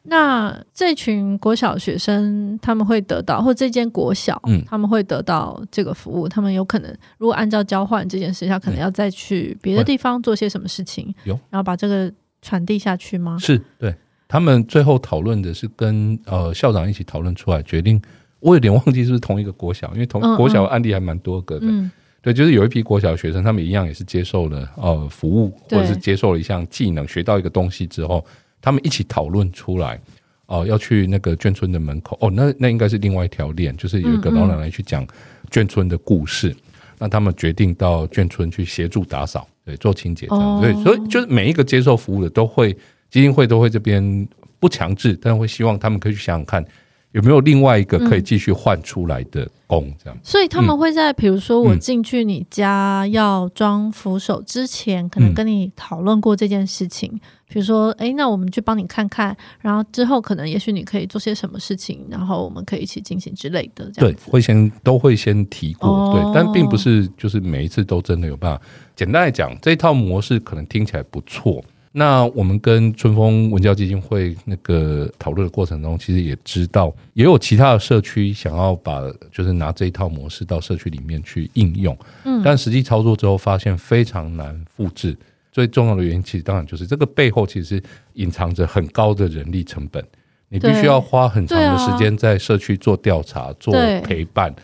[0.08, 4.62] 那这群国小学生他们会得到，或这间国小嗯。
[4.66, 13.36] 他们会得到这个服务，嗯、他们有可能如果按照交换这件事，他可能要再去别的地方做些什么事情，有、嗯，然后把这个传递下去吗？
[13.38, 13.94] 是，对，
[14.26, 18.00] 他们最后讨论的是跟呃校长一起讨论出来决定，
[18.40, 21.66] 我有点忘记是不是同一个国小，因为同国小的案例还蛮多个的。
[21.66, 21.84] 嗯。
[21.84, 21.90] 嗯
[22.22, 28.24] 对，就是有一批国小学生，他们一样也是接受了呃服务，或者是接受了一项技能，学到一个东西之后，
[28.60, 30.00] 他们一起讨论出来，
[30.46, 35.06] 哦、呃，要去那个眷村的门口，哦，那那应该是另外一条链，就是有一个老奶奶去讲
[35.50, 42.72] 眷村的故事，嗯嗯，那他们决定到眷村去协助打扫，对，做清洁这样，对，所以就是每一个接受服务的都会
[43.10, 46.64] 基金会都会这边不强制，但会希望他们可以去想想看。
[47.12, 49.90] 有没有另外一个可以继续换出来的工？
[50.04, 57.18] 这样、嗯，所以他们会在比如说我进去你家要装扶手之前，嗯、可能跟你讨论过这件事情。
[57.48, 63.90] 比如说，哎，那我们去帮你看看，然后之后可能也许你可以做些什么事情，然后我们可以一起进行之类的。
[63.92, 64.24] 这样子。
[64.26, 68.62] 对，会先都会先提过，哦、对，但并不是就是每一次都真的有办法。
[68.96, 71.64] 简单来讲，这一套模式可能听起来不错。
[71.92, 79.00] 那我们跟春风文教基金会那个讨论的过程中，其实也知道，也有其他的社区想要把
[79.32, 85.16] 就是拿这一套模式到社区里面去应用，嗯，但实际操作之后发现非常难复制。
[85.56, 90.04] 最重要的原因，其实当然就是这个背后其实隐藏着很高的人力成本，
[90.50, 94.54] 你必须要花很长的时间在社区做调查、做陪伴，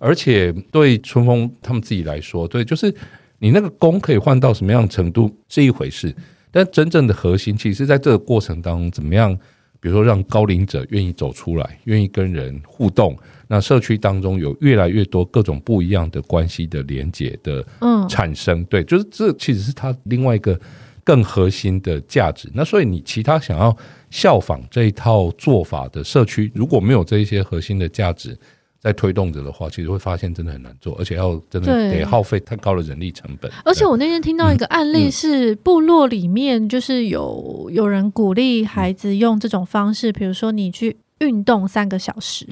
[0.00, 2.92] 而且对春风他们自己来说，对，就是
[3.38, 6.12] 你那个工可以换到什么样的程度是一回事。
[6.50, 9.38] 但真正的核心，其实在这个过程当中，怎么样？
[9.78, 13.16] 比如说，让高龄者愿意走出来，愿意跟人互动。
[13.50, 17.66] 那社区当中有越来越多各种不一样的关系的连接的
[18.08, 20.56] 产生，嗯，对，就是这其实是它另外一个
[21.02, 22.48] 更核心的价值。
[22.54, 23.76] 那所以你其他想要
[24.08, 28.38] 效仿这一套做法的社区，如果没有这一些核心的价值。
[28.82, 33.52] 在推动着的话，其实会发现真的很难做，而且要真的得耗费太高的人力成本。
[33.62, 42.46] 而且我那天听到一个案例是，部落里面就是有有人鼓励孩子用这种方式，比如说你去运动三个小时，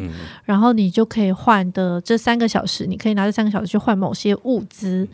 [0.45, 5.07] 然后你就可以换的这三个小时，你可以拿这三个小时去换某些物资。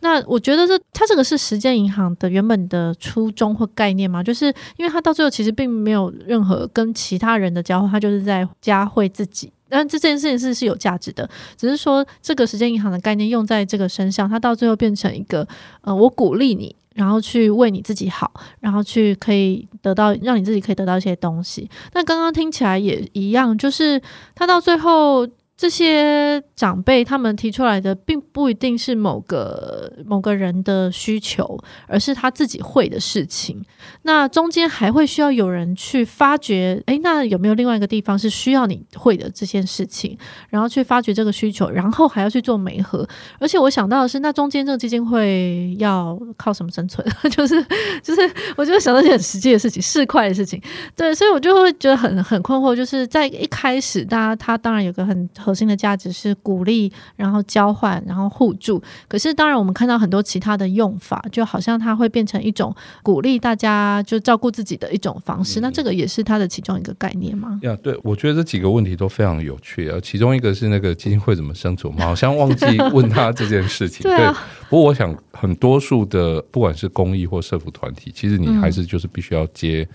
[0.00, 9.52] 那我觉得这它这个是时间银行的原本的初衷或概念嘛，就是因为它到最后其实并没有任何跟其他人的交换，它就是在加惠自己。
[9.70, 15.46] 但这件事情是是有价值的，只是说这个时间银行的概念用在这个身上，它到最后变成一个，
[15.82, 18.30] 呃，我鼓励你，然后去为你自己好，
[18.60, 21.70] 然后去可以得到，让你自己可以得到一些东西。
[21.94, 24.02] 那刚刚听起来也一样，就是
[24.34, 25.26] 他到最后。
[25.58, 33.60] 这些长辈他们提出来的，并不一定是某个某个人的需求，而是他自己会的事情。
[34.02, 40.16] 那中间还会需要有人去发掘，诶，那有没有另外一个地方是需要你会的这件事情？
[40.48, 43.04] 然后去发掘这个需求，然后还要去做媒合。
[43.40, 47.04] 而且我想到的是，那中间这个基金会要靠什么生存？
[47.32, 47.60] 就 是
[48.00, 48.20] 就是，
[48.56, 50.62] 我就想到一些很实际的事情，市侩的事情。
[50.94, 55.28] 对，所以我就会觉得很很困惑，就是在一开始，大家他当然有个很。
[55.48, 58.78] 核心的价值是鼓励，然后交换，然后互助。
[59.08, 65.58] 可是，当然我们看到很多其他的用法，就好像它会变成一种鼓励大家就照顾自己的一种方式。
[65.58, 67.58] 嗯、那这个也是它的其中一个概念吗？
[67.62, 69.88] 呀，对，我觉得这几个问题都非常有趣。
[69.88, 74.02] 啊其中一个是那个基金会怎么生存，我们好像忘记问他这件事情。
[74.04, 79.88] 对，啊、对，不过我想，很多数的不管是公益或社服团体，其实你还是就是必须要接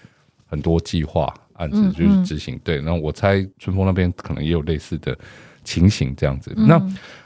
[0.47, 1.31] 很多计划。
[1.53, 5.17] 案子就是执行，对，然后我猜春风那边可能也有类似的
[5.63, 6.51] 情形这样子。
[6.57, 6.77] 嗯、那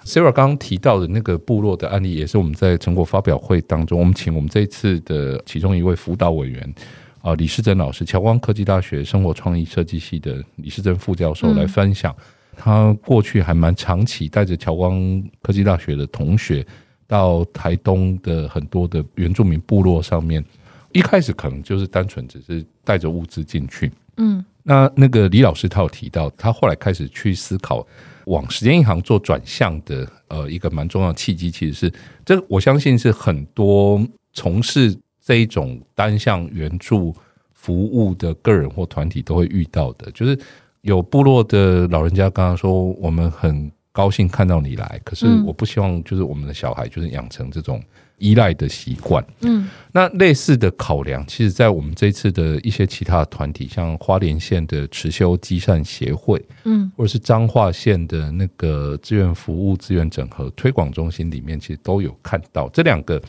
[0.04, 6.62] Sarah 刚刚提到的那个部落的案例，也是我们在成果发表会当中，我们请我们这一次的其中一位辅导委员
[7.22, 12.24] 啊、呃、李世珍老师，侨光科技大学生活创意设计系的李世珍副教授来分享，嗯、
[12.56, 16.66] 他过去还蛮长期带着侨光科技大学的同学
[17.08, 20.44] 到台东的很多的原住民部落上面，
[20.92, 23.92] 一开始可能就是单纯只是带着物资进去。
[24.17, 27.86] 嗯，那那个李老师他有提到，他后来开始去思考
[28.25, 31.93] 往时间银行做转向的，呃，一个蛮重要的契机，其实是
[32.25, 37.15] 这，我相信是很多从事这一种单向援助
[37.53, 40.38] 服务的个人或团体都会遇到的，就是
[40.82, 47.82] 有部落的老人家刚刚说，我们很高兴看到你来，可是我不希望就是我们的小孩就是养成这种。
[48.17, 62.67] 依赖的习惯，嗯，那类似的考量，其实，在我们这次的一些其他团体，像花莲县的持修积善协会，嗯，或者是彰化县的那个志愿服务资源整合推广中心里面，其实都有看到。
[62.69, 63.21] 这两个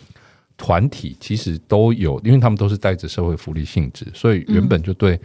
[0.57, 5.21] 团体，其实都有，因为他们都是带着社会福利性质，所以原本就对。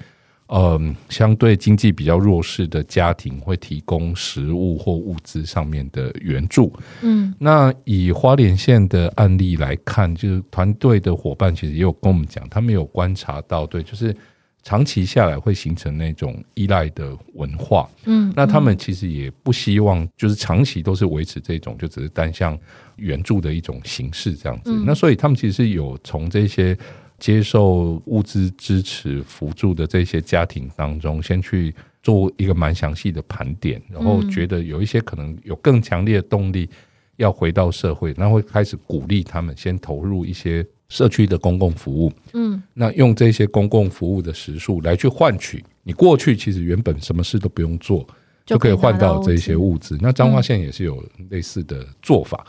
[0.56, 6.72] 嗯，相对经济比较弱势的家庭会提供食物或物资上面的援助。
[7.02, 14.16] 嗯，那以花莲县的案例来看，就是团队的伙伴其实也有跟我们讲，他们有观察到，对，就是
[14.62, 17.89] 长期下来会形成那种依赖的文化。
[18.06, 22.56] 嗯，那他们其实也不希望就是长期都是维持这种就只是单向
[22.98, 24.72] 援助的一种形式这样子。
[24.86, 26.78] 那所以他们其实是有从这些。
[27.19, 36.69] 接受物资支持辅助的这些家庭当中，先去做一个蛮详细的盘点，然后觉得有一些可能有更强烈的动力
[37.15, 42.12] 要回到社会，那会开始鼓励他们先投入一些社区的公共服务。
[42.34, 48.06] 嗯，那用这些公共服务的时数来去换取你过去其实原本什么事都不用做
[48.45, 49.97] 就可以换到这些物资。
[50.02, 52.45] 那彰化县也是有类似的做法，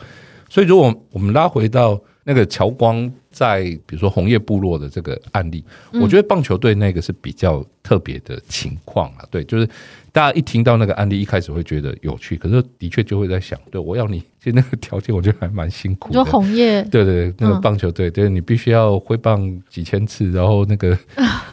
[0.49, 3.09] 所以如果我们拉回到那个乔光。
[3.35, 5.61] 在比如说红叶部落的这个案例，
[6.01, 9.25] 我觉得棒球队那个是比较特别的情况啊。
[9.29, 9.69] 对，就是
[10.11, 16.15] 大家一听到那个案例，一开始会觉得有趣，可是的确就会在想，对，我要你，其实那个条件我觉得还蛮辛苦的。
[16.15, 20.97] 就红叶，对对对，那个棒球队，对，你必须要挥棒几千次，然后那个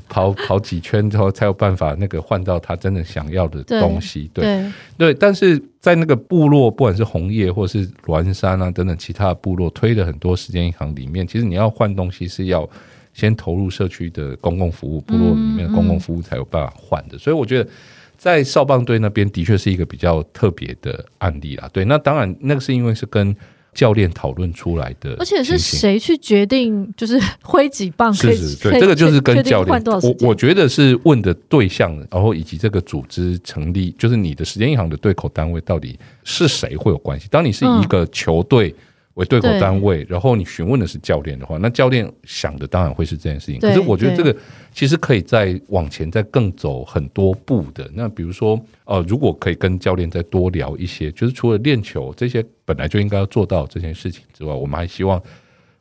[0.08, 4.30] 跑跑几圈之后，才有办法那个换到他真的想要的东西。
[4.32, 11.72] 对对对，但是在那个部落，不管是红叶或是栾山啊等等其他的部落，推了很多时间银行里面，其实你要。
[11.72, 12.68] 换东西是要
[13.12, 17.18] 先投入社区的公共服务，部落里面的公共服务才有办法换的。
[17.18, 17.70] 所以我觉得
[18.16, 21.68] 在少棒队那边的确是一个比较特别的案例啦。
[21.72, 23.36] 对，那当然那个是因为是跟
[23.74, 28.12] 教练讨论出来的，而且是谁去决定就是挥几棒？
[28.12, 29.82] 是是，对，这个就是跟教练。
[29.84, 37.28] 我我觉得是问的对象，然后以及这个组织成立，就是你的时间银行的对口单位到底是谁会有关系？
[37.30, 38.74] 当你是一个球队。
[39.14, 43.60] 为对口单位，然后你询问的是教练的话，那教练想的当然会是这件事情。
[43.60, 44.34] 可是我觉得这个
[44.72, 47.90] 其实可以再往前再更走很多步的。
[47.94, 55.22] 那比如说，呃，如果可以跟教练再多聊一些，就是除了练球这些本来就应该要做到这件事情之外，我们还希望。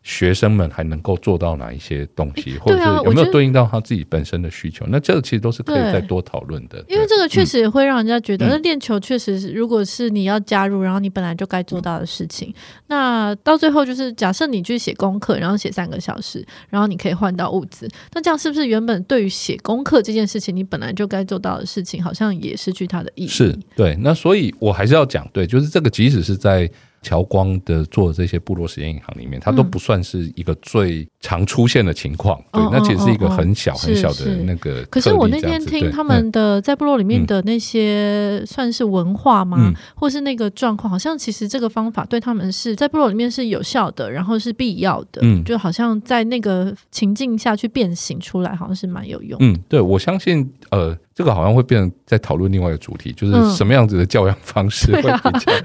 [0.04, 4.84] 学生们还能够做到哪一些东西，或者是有没有对应到他自己本身的需求？
[4.90, 6.84] 那这个其实都是可以再多讨论的。
[6.88, 12.52] 因为这个确实也会让人家觉得，那练球确实是，如果是你要加入，然后你本来就该做到的事情，
[12.88, 23.28] 那到最后就是假设你去写功课，然后写三个小时，然后你可以换到物资，那这样是不是原本对于写功课这件事情，你本来就该做到的事情，好像也失去它的意义？
[23.28, 23.96] 是对。
[24.02, 26.68] 那所以我还是要讲，对，就是这个，即使是在。
[27.02, 32.40] 侨光的做的这些部落实验银行里面，它都不算是一个最常出现的情况。
[32.52, 34.84] 嗯、对，那其实是一个很小很小的那个。
[34.86, 39.58] 可是我那天听他们的在部落里面的那些算是文化吗？
[39.60, 45.22] 嗯、或是那个状况，好像其实这个方法对他们是在部落里面是有效的，然后是必要的。
[45.24, 49.38] 嗯，就好像在那个情境下去变形出来，好像是蛮有用。
[49.42, 50.98] 嗯，对，我相信呃。
[51.14, 55.64] 这个好像会变成在讨论另外一个主题，就是什么样子的教养方式 会比较、嗯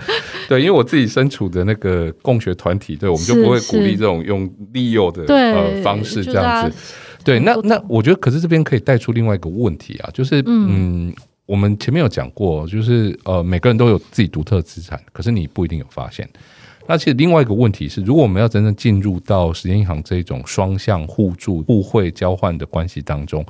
[0.49, 6.77] 对，因为我自己身处的那个共学团体，对，我们就不会鼓励这种用利诱的呃方式这样子。
[7.25, 11.15] 对，那那我觉得，可是这边可以带出另外一个问题啊，就是嗯，嗯，
[11.47, 16.29] 我们前面有讲过，就是呃，每个人都有自己独特的资产，可是你不一定有发现。
[16.89, 23.47] 那其实另外一个问题是，如果我们要真正进入到时间银行这种双向互助、互惠交换的关系当中。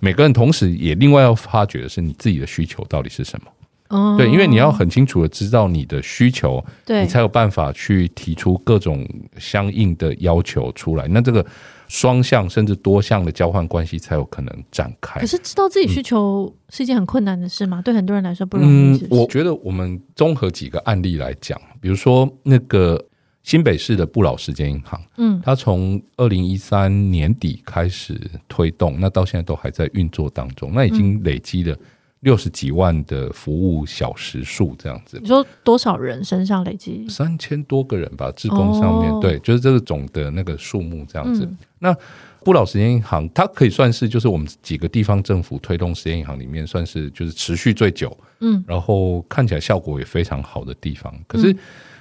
[0.00, 3.50] 每个人同时也另外要发掘的是你自己的需求到底是什么？
[3.90, 11.06] 哦，对，因为你要很清楚的知道你的需求，对，你才有办法去提出各种相应的要求出来。
[11.08, 11.44] 那这个
[11.88, 15.20] 双向甚至多项的交换关系才有可能展开。
[15.20, 17.82] 可是知道自己需求是一件很困难的事吗？
[17.84, 19.20] 对很多人来说不容易是不是？
[19.20, 23.04] 嗯，我觉得我们综合几个案例来讲，比如说那个。
[23.42, 31.74] 新北市的不老时间银行，嗯，它从二零一三年底开始推动，那到现在都还在运作当中，那已经累积了
[32.20, 35.18] 六十几万的服务小时数，这样子。
[35.22, 37.08] 你说多少人身上累积？
[37.08, 41.44] 三千多个人吧，志工上面，哦、对，就是这个总的那个数目这样子。
[41.46, 41.96] 嗯、那
[42.44, 51.12] 不老时间银行，它可以算是就是我们几个地方政府推动时间银行里面，算是就是持续最久，嗯，然后看起来效果也非常好的地方。
[51.26, 51.56] 可是。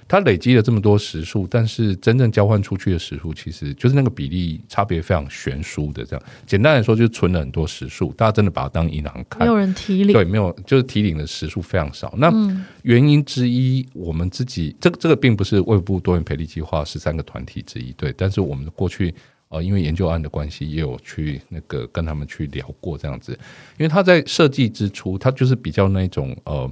[0.09, 6.03] 它累积了这么多时数，但是真正交换出去的时数，其实就是那个比例差别非常悬殊的。
[6.03, 12.11] 这样简单来说，就是存了很多时数，大家真的把它当银行看，没有人提领，对，没有，就是提领的时数非常少。
[12.17, 12.33] 那
[12.81, 19.13] 原因之一，我们自己这个这个并不是卫部多元培力计划十三个团体之一，对，但是我们过去
[19.49, 23.31] 呃，因为研究案的关系，也有去那个跟他们去聊过这样子，
[23.77, 26.67] 因为他在设计之初，他就是比较那种呃。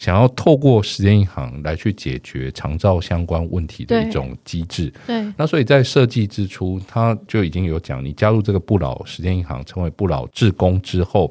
[0.00, 11.30] 想要透过时间银行来去解决长照相关问题的一种机制，对，那所以在设计之初，他就已经有讲，你加入这个不老时间银行，成为不老志工之后。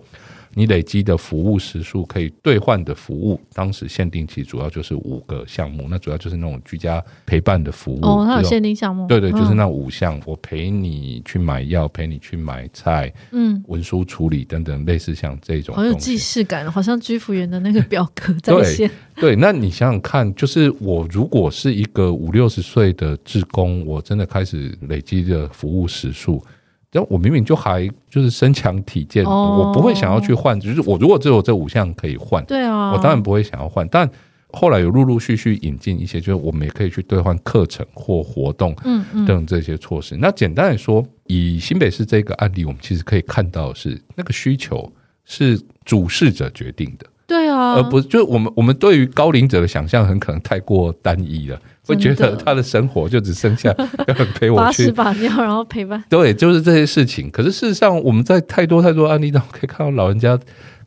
[0.59, 7.99] 你累积的服务时数可以兑换的服务，当时限定期主要就是五个项目，那主要就是那种居家陪伴的服务。
[8.01, 9.07] 哦，它有限定项目。
[9.07, 15.73] 对对，就是那五项，嗯、我陪你去买药，陪你去买菜，嗯，文书处理等等，类似像这种。
[15.73, 18.91] 好有既视感，好像居服员的那个表格在线。
[19.15, 26.43] 对，那你想想看，就是我如果是一个五六十岁的志工，我真的开始累积的服务时数。
[26.91, 30.59] 但我明明就还就是身强体健，哦、我不会想要去换。
[30.59, 33.87] 就是我如果只有这五项可以换，对啊，我当然不会想要换。
[33.89, 34.09] 但
[34.51, 40.15] 后来有陆陆续续引进一些，就是我们也可以去兑换课程或活动，嗯嗯，等这些措施。
[40.15, 44.91] 嗯嗯，那简单来说，以新北市这个案例，我们其实可以看到的是那个需求
[45.25, 47.05] 是主事者决定的。
[47.29, 53.71] 对啊，而不是就是我们我们对于高龄者的想象很可能太过单一了，会觉得他的生活就只剩下
[54.07, 56.03] 要陪我 去把屎把尿，然后陪伴。
[56.09, 57.29] 对，就是这些事情。
[57.29, 60.35] 可是事实上，我们在太多太多案例当中可以看到，老人家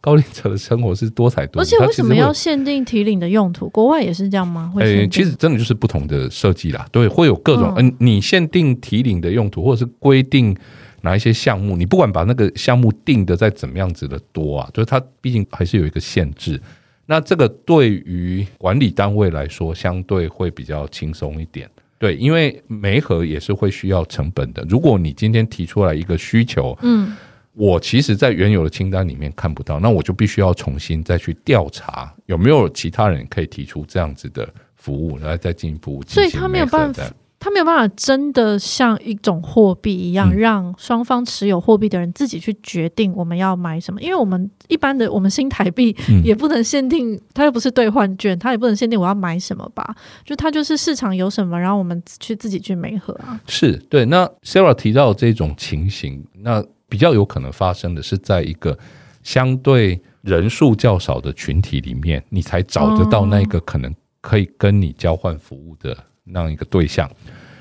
[0.01, 1.63] 高龄者的生活是多彩多。
[1.63, 3.69] 而且为什么要限定提领的用途？
[3.69, 4.69] 国外也是这样吗？
[4.75, 6.85] 会、欸、其实真的就是不同的设计啦。
[6.91, 10.57] 对，会有各种嗯，你限定提领的用途，或者是规定。
[11.03, 16.61] 哪一些项目，你不管把那个项目定的再怎么样子的多啊，就是它毕竟还是有一个限制。
[17.05, 21.69] 那这个对于管理单位来说，相对会比较轻松一点。
[21.99, 24.65] 对，因为媒合也是会需要成本的。
[24.69, 27.15] 如果你今天提出来一个需求，嗯，
[27.53, 36.15] 我其实在原有的清单里面看不到，那我就必须要重新再去调查有没有其他人可以提出这样子的服务，然后再进一步进行。
[36.15, 37.05] 所以他没有办法。
[37.43, 44.01] 他没有办法真的像一种货币一样，嗯、让双方持有货币的人自己去决定我们要买什么。
[44.01, 45.93] 因为我们一般的我们新台币
[46.23, 49.93] 也不能限定，它又不是兑换券，它也不能限定我要买什么吧？
[50.25, 53.41] 就它就是市场有什么，然后我们去自己去媒合啊。
[53.49, 54.05] 是对。
[54.05, 58.79] 那 Sarah 提到这种情形，那比较有可能发生的是，在一个
[59.25, 65.97] 相对人数较少的群体里面，你才找得到那个可能可以跟你交换服务的。
[66.25, 67.11] 那样一个对象，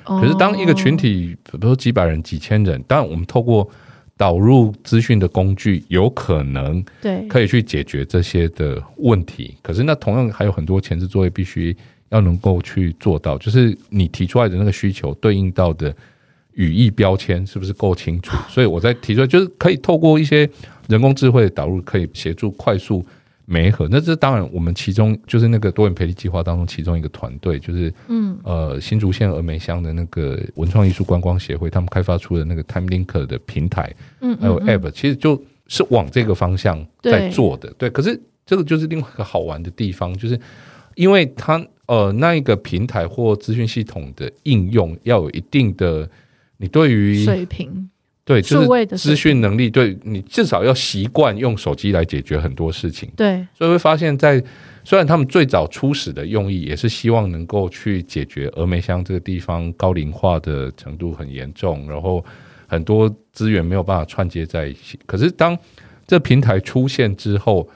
[0.03, 3.67] 可是当一个群体，比如说几百人、几千人，当然我们透过
[4.17, 9.57] 导入资讯的工具，有可能对可以去解决这些的问题。
[9.63, 11.75] 可是那同样还有很多前置作业必须
[12.09, 15.95] 要能够去做到，就是你提出来的那个需求对应到的
[16.53, 18.37] 语义标签是不是够清楚？
[18.47, 20.47] 所以我在提出来，就是可以透过一些
[20.87, 23.03] 人工智慧的导入，可以协助快速。
[23.45, 37.89] 媒合，那这当然，我们其中就是那个多元培力计划当中其中一个团队，就是嗯呃新竹县峨眉乡的那个文创艺术观光协会，他们开发出的那个 Time Link 的平台，嗯，还有 App，其实就是往这个方向在做的，对。
[37.89, 40.39] 可是这个就是另外一个好玩的地方，就是
[40.95, 46.09] 因为它呃那一个平台或资讯系统的应用要有一定的
[46.57, 47.89] 你对于水平。
[48.23, 53.09] 对，就是资讯能力，对你至少要习惯用手机来解决很多事情。
[53.15, 54.41] 对，所以会发现，在
[54.83, 62.23] 虽然他们最早初始的用意也是希望能够去解决峨眉乡这个地方高龄化的程度很严重，然后
[62.67, 64.99] 很多资源没有办法串接在一起。
[65.05, 65.57] 可是当
[66.05, 67.67] 这平台出现之后，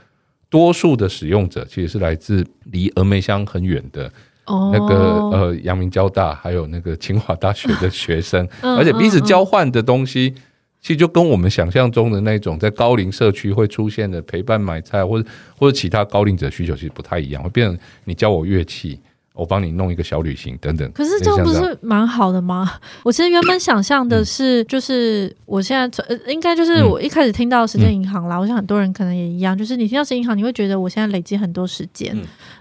[0.49, 4.11] 多数的使用者其实是来自离峨眉乡很远的。
[4.47, 4.95] 那个
[5.31, 10.33] 呃，阳明交大还有那个清华大学的学生， 而且彼此交换的东西，
[10.81, 15.27] 其实就跟我们想象中的那种在高龄社区会出现的陪伴买菜或者
[15.57, 18.99] 或者其他高龄者需求其实不太一样，会变成你教我乐器。
[19.37, 22.71] 我帮你弄一个小旅行等等，可是这样不是蛮好的吗？
[23.03, 28.39] 我其实原本想象的是，就是我现在呃，应该就是我一开始听到时间银行啦。
[28.39, 32.17] 我想很多人可能也一样，就是你听到时间银行，你会觉得我现在累积很多时间。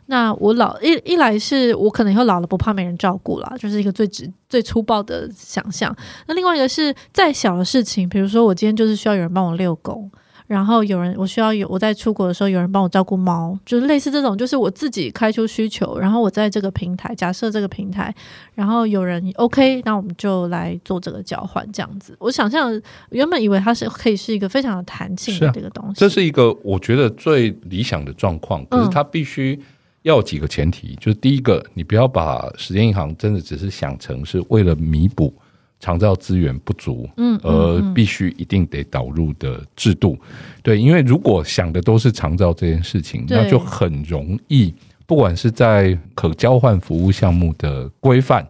[0.06, 5.94] 那我老一一来是我可能以后老了不怕没人照顾了，就是一个最直最粗暴的想象。
[6.26, 10.08] 那另外一个是再小的事情，比如说我今天就是需要有人帮我遛狗。
[10.46, 18.14] 然后有人，我需要有我在出国的时候有人帮我照顾猫，就是类似这种，就是我自己开出需求，然后我在这个平台，假设这个平台，
[18.52, 22.14] 然后有人 OK，那我们就来做这个交换，这样子。
[22.18, 22.70] 我想象
[23.08, 28.62] 原本以为它是可以是一个非常有弹性的这个东西，这是一个我觉得最理想的状况。
[28.66, 29.58] 可是它必须
[30.04, 35.34] 要有几个前提，就是第一个，你不要把时间银行真的只是想成是为了弥补。
[35.80, 40.16] 长照资源不足，嗯，而必须一定得导入的制度，
[40.62, 44.72] 对，因为如果想的都是长照这件事情，那就很容易，
[45.04, 48.48] 不管是在可交换服务项目的规范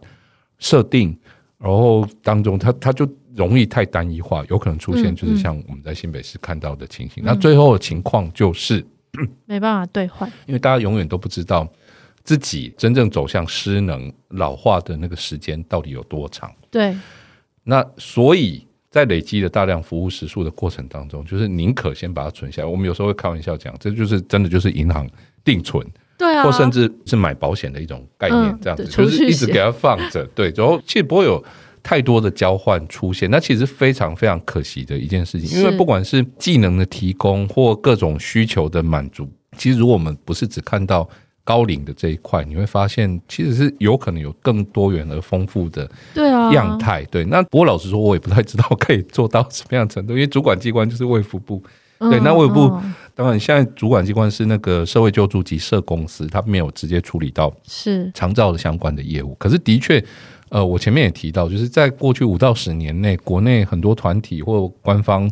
[0.59, 1.17] 设定，
[1.59, 8.85] 然后当中，它它就容易太单一化，有可能出现就是像我们在新北市看到的情形，那最后的情况就是
[9.47, 11.67] 没办法兑换，因为大家永远都不知道
[12.23, 16.97] 自己真正走向失能老化的那个时间到底有多长，对。
[17.67, 22.69] 那所以，在累积了大量服务时数的过程当中，就是宁可先把它存下来。
[22.69, 25.09] 我们有时候会开玩笑讲，这就是真的就是银行
[25.43, 25.83] 定存，
[26.19, 31.43] 对啊，或甚至是买保险的一种概念，这样子就是一直给它放着，对，然后其实不会有
[31.85, 33.31] 太多的交换出现。
[33.31, 41.09] 那其实非常非常可惜的一件事情，因为不管是技能的提供或各种需求的满足，其实如果我们不是只看到。
[41.47, 47.05] 高龄的这一块，你会发现其实是有可能有更多元而丰富的对啊样态。
[47.11, 51.63] 对，那不过老实说，我也不太知道可以做到什么样程度，因为主管机关就是卫福部。
[51.99, 52.81] 对，那卫福部
[53.15, 59.35] 当然现在主管机关是那个社会救助及社公司，他没有直接处理到是长照的相关的业务。
[59.35, 60.03] 可是的确，
[60.55, 65.29] 呃，我前面也提到，就是在过去五到十年内，国内很多团体或官方。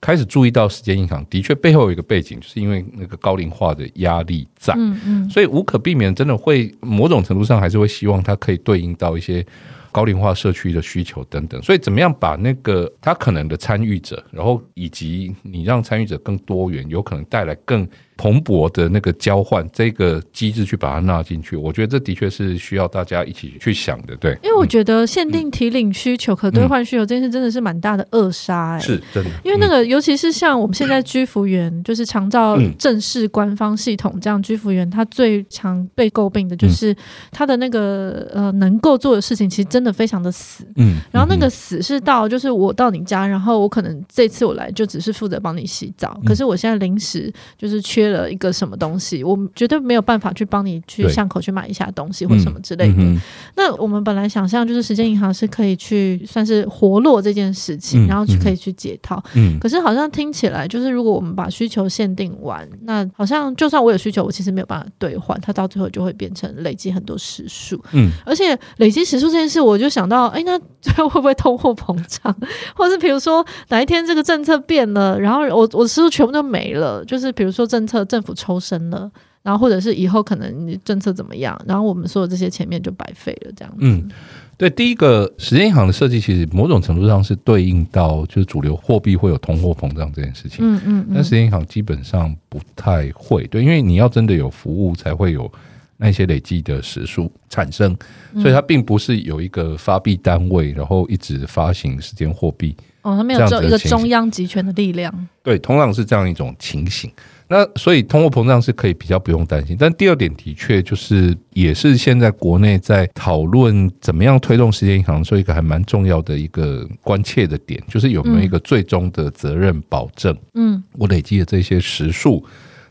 [0.00, 9.42] 开始注意到时间银行，的确背后有一个背景，就是因为那个高龄化的压力在，嗯嗯，所以无可避免，真的会某种程度上还是会希望它可以对应到一些
[9.90, 11.62] 高龄化社区的需求等等。
[11.62, 17.88] 所以怎么样把那个他可能的参与者，然后以及你让参与者更多元，有可能带来更。
[18.16, 24.38] 蓬勃的那个交换这个机制去把它纳进去，我觉得这的确是需要大家一起去想的，对。
[24.42, 29.30] 因为我觉得限定提领需求、可兑换需求这件事真的是蛮大的扼杀，哎，是真的。
[29.42, 36.94] 因为那个，尤其是像我们现在居服员，就是长照正式官方系统这样，居服员他最常被诟病的就是
[37.32, 40.64] 他的那个呃能够做的事情，其实真的非常的死。
[40.76, 40.98] 嗯。
[41.10, 48.03] 然后那个死是到就是我到你家，然后我可能这次我来就只是负责帮你洗澡，可是我现在临时就是缺。
[48.04, 53.02] 缺了一个什么东西，我们绝对没有办法去帮你去巷口去买一下东西或什么之类的。
[53.02, 53.20] 嗯嗯、
[53.56, 59.22] 那我们本来想象就是时间银行是可以去算是活络这件事情，嗯、然后去可以去解套。
[59.34, 67.82] 嗯，可是好像听起来就是如果我们把需求限定完，那好像就算我有需求，我其实没有办法兑换，它到最后就会变成累积很多时数。
[67.92, 72.34] 嗯，而且累积时数这件事，我就想到，哎，那最后会不会通货膨胀？
[72.74, 83.80] 或者是比如说哪一天这个政策变了，然后我我时数全部都没了，就是比如说政策政府抽身了，然后或者是以后可能你政策怎么样，然后我们所有这些前面就白费了，这样子。
[83.80, 84.10] 嗯，
[84.56, 90.64] 对，第一个时间银行的设计其实某种程度上是对应到就是主流货币会有通货膨胀这件事情。
[90.64, 95.52] 嗯嗯，嗯，但时间银行基本上不太会，对，因为你要真的有服务才会有。
[95.96, 97.96] 那些累计的时数产生，
[98.42, 102.76] 所以它并不是有一个发币单位，然后一直发行时间货币。
[103.02, 105.28] 哦，它没有一个中央集权的力量。
[105.44, 107.08] 对，通常是这样一种情形。
[107.48, 109.76] 那所以通货膨胀是可以比较不用担心。
[109.78, 120.36] 但第二点的确就是，也是现在国内在讨论怎么样推动时间银行，所以一个还蛮重要的一个关切的点，就是有没有一个最终的责任保证。
[120.54, 122.44] 嗯，我累积的这些时数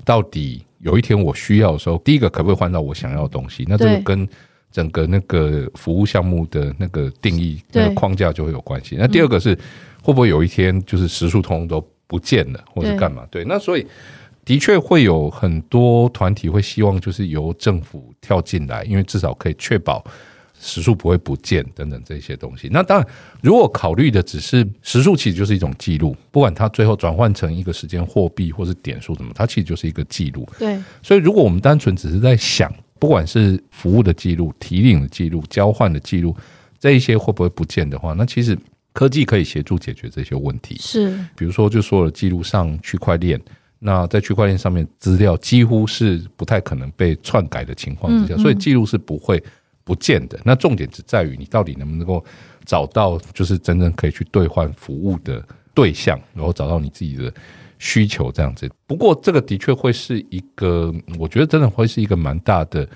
[0.03, 0.63] 到底。
[0.83, 3.63] 有一天我需要的时候，第一个可不可以换到我想要的东西？
[3.69, 4.27] 那这个跟
[4.69, 8.97] 整个那个服务项目的那个定义、那个框架就会有关系。
[8.99, 9.57] 那第二个是
[10.01, 13.25] 会不会有一天就是时数通通都不见了，或者干嘛？
[13.31, 13.87] 对，那所以
[14.45, 20.03] 的确会有很多团体会希望就是由政府跳进来，因为至少可以确保。
[20.65, 22.69] 时数不会不见等等这些东西。
[22.71, 23.05] 那当然，
[23.41, 26.15] 如果考虑的只是时数，其实就是一种记录。
[26.31, 30.47] 不管它最后转换成一个时间货币或是点数什么，它其实就是一个记录。
[30.57, 30.81] 对。
[31.01, 36.33] 所以，如果我们单纯只是在想，不管是服务的记录、提领的记录、交换的记录，
[36.79, 38.57] 这一些会不会不见的话，那其实
[38.93, 40.77] 科技可以协助解决这些问题。
[40.79, 41.13] 是。
[41.35, 43.37] 比如说，就说了记录上区块链，
[43.83, 49.43] 那在区块链上面资料几乎是不太可能被篡改的情况之下，所以记录是不会。
[49.85, 52.23] 不见的，那重点只在于你到底能不能够
[52.63, 57.29] 找到，就是真正可以去兑换服务的对象，然后找到你自己的
[57.79, 58.71] 需求这样子。
[58.87, 62.87] 不过，这个的确会是一个，我觉得真的会是一个蛮大的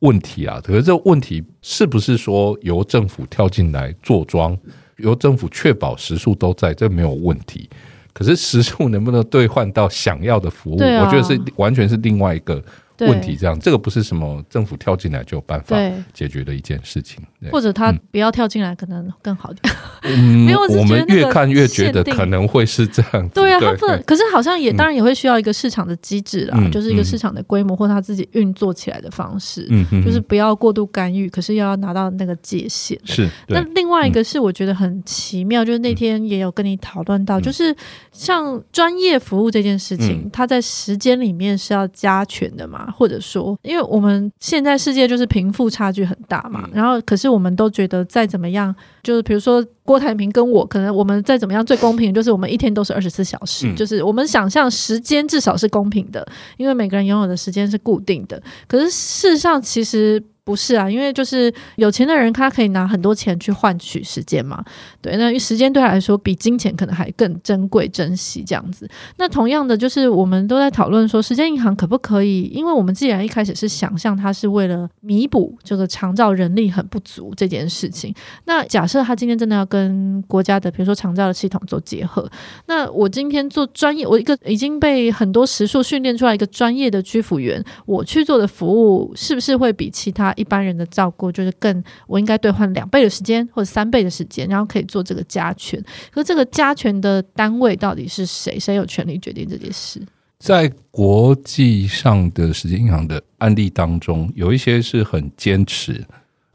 [0.00, 0.60] 问题啊。
[0.60, 4.58] 可是，这个问题是不是说由政府跳进来做庄，
[4.96, 7.70] 由政府确保时数都在，这没有问题。
[8.14, 12.62] 可是，时数能不能兑换到想要的服务，我觉得是完全是另外一个。
[13.00, 15.76] 问题这样，这个不是什么政府跳进来就有办法
[16.12, 19.74] 解决的一件事情，或者他不要跳进来可能更好点。
[20.02, 23.28] 嗯， 我们越看越觉得可能会是这样。
[23.30, 29.68] 对啊，他不能，可是好像也当然也会需要一个市场的机制啦，就是一个市场的规模或他自己运作起来的方式，
[30.04, 32.98] 就是不要过度干预，可是又要拿到那个界限。
[33.04, 33.28] 是。
[33.48, 37.74] 那另外一个是我觉得很奇妙，就是那天也有跟你讨论到，就是
[38.12, 42.83] 像专业服务这件事情，它在时间里面是要加权的嘛？
[42.92, 56.26] 或者说，因为我们现在世界就是贫富差距很大嘛，然后可是我们都觉得再怎么样，就是比如说郭台铭跟我，可能我们再怎么样最公平，就是我们一天都是二十四小时，就是我们想象时间至少是公平的，
[56.56, 58.42] 因为每个人拥有的时间是固定的。
[58.66, 60.22] 可是事实上，其实。
[60.44, 64.62] 不是啊，因为就是有钱的人，他可以拿很多钱去换取时间嘛。
[65.00, 68.86] 对，那时间对他来说比金钱可能还更珍贵、珍惜这样子。
[69.16, 72.42] 那同样的，就是我们都在讨论说，时间银行可不可以？
[72.52, 78.14] 因为我们既然一开始是想象它是为了弥补这个长照人力很不足这件事情，
[78.44, 82.30] 那假设他今天真的要跟国家的，比如说长照的系统做结合，
[82.66, 90.33] 那我今天做专业，我一个已经被很多时数训练出来一个专业的居服员，我去做的服务是不是会比其他？
[90.36, 95.82] 一般人的照顾就是更，我应该兑换两倍的时间或者三倍的时间，然后可以做这个加权。
[96.10, 98.58] 可是这个加权的单位到底是谁？
[98.58, 100.00] 谁有权利决定这件事？
[100.38, 106.04] 在国际上的时间银行的案例当中，有一些是很坚持，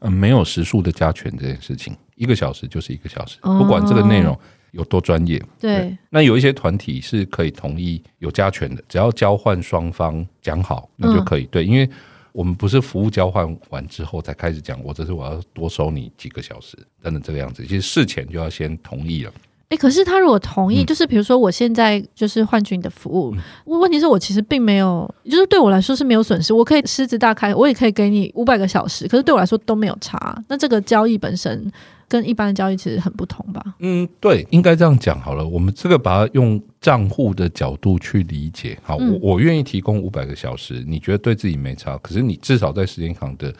[0.00, 4.38] 嗯，没有时数的加权这件事情，一个小时就是一个小时，不管这个内容
[4.70, 5.38] 有多专业。
[5.58, 11.44] 对，对，那有一些团体是可以同意有加权的，只要交换双方讲好，那就可以。
[11.46, 11.88] 对，因为。
[12.32, 19.32] 我们不是服务交换完之后才开始讲，我这是我要多收你几个小时等等这个样子，其实事前就要先同意了。
[19.70, 23.30] 诶，可是他如果同意，嗯、就是比如说我现在就是换取你的服务，
[23.66, 30.42] 问、嗯、问题是我其实并没有，就是对我来说是没有损失，我可以狮子大开，我也可以给你五百个小时，可是对我来说都没有差。
[30.48, 31.70] 那这个交易本身。
[32.10, 33.64] 跟一般的交易其实很不同吧？
[33.78, 35.46] 嗯，对，应该这样讲好了。
[35.46, 38.76] 我们这个把它用账户的角度去理解。
[38.82, 43.54] 好，嗯、我我愿意提供五百个小时，你觉得对自己没差，可是你至少在时间银行的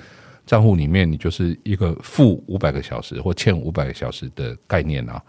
[0.45, 5.23] 账户里面，你就是一个负五百个小时或欠五百个小时的概念啊。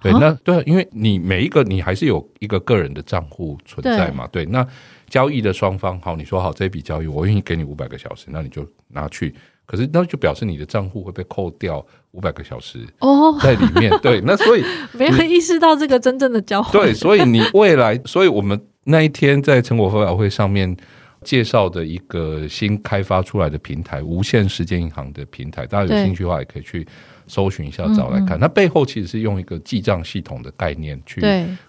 [0.00, 4.66] 对，那对，因为你每一个你还是有一个个人的账户存在嘛，对，那
[5.08, 9.34] 交易的双方，好，你说好这笔交易，我愿意给你五百个小时，那你就拿去，
[9.66, 20.76] 可是那就表示你的账户会被扣掉五百个小时哦，在里面，对，那所以 没有意识到这个真正的交换，对，所以你未来， 所以我们那一天在成果发表会上面。
[21.24, 26.86] 介绍的一个新开发出来的平台——无限时间银行的平台，大家有兴趣的话也可以去
[27.28, 28.38] 搜寻一下，找来看。
[28.40, 31.20] 它背后其实是用一个记账系统的概念去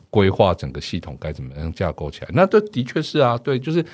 [0.10, 2.30] 规划整个系统该怎么样架构起来。
[2.34, 3.86] 那这的确是啊，对，就是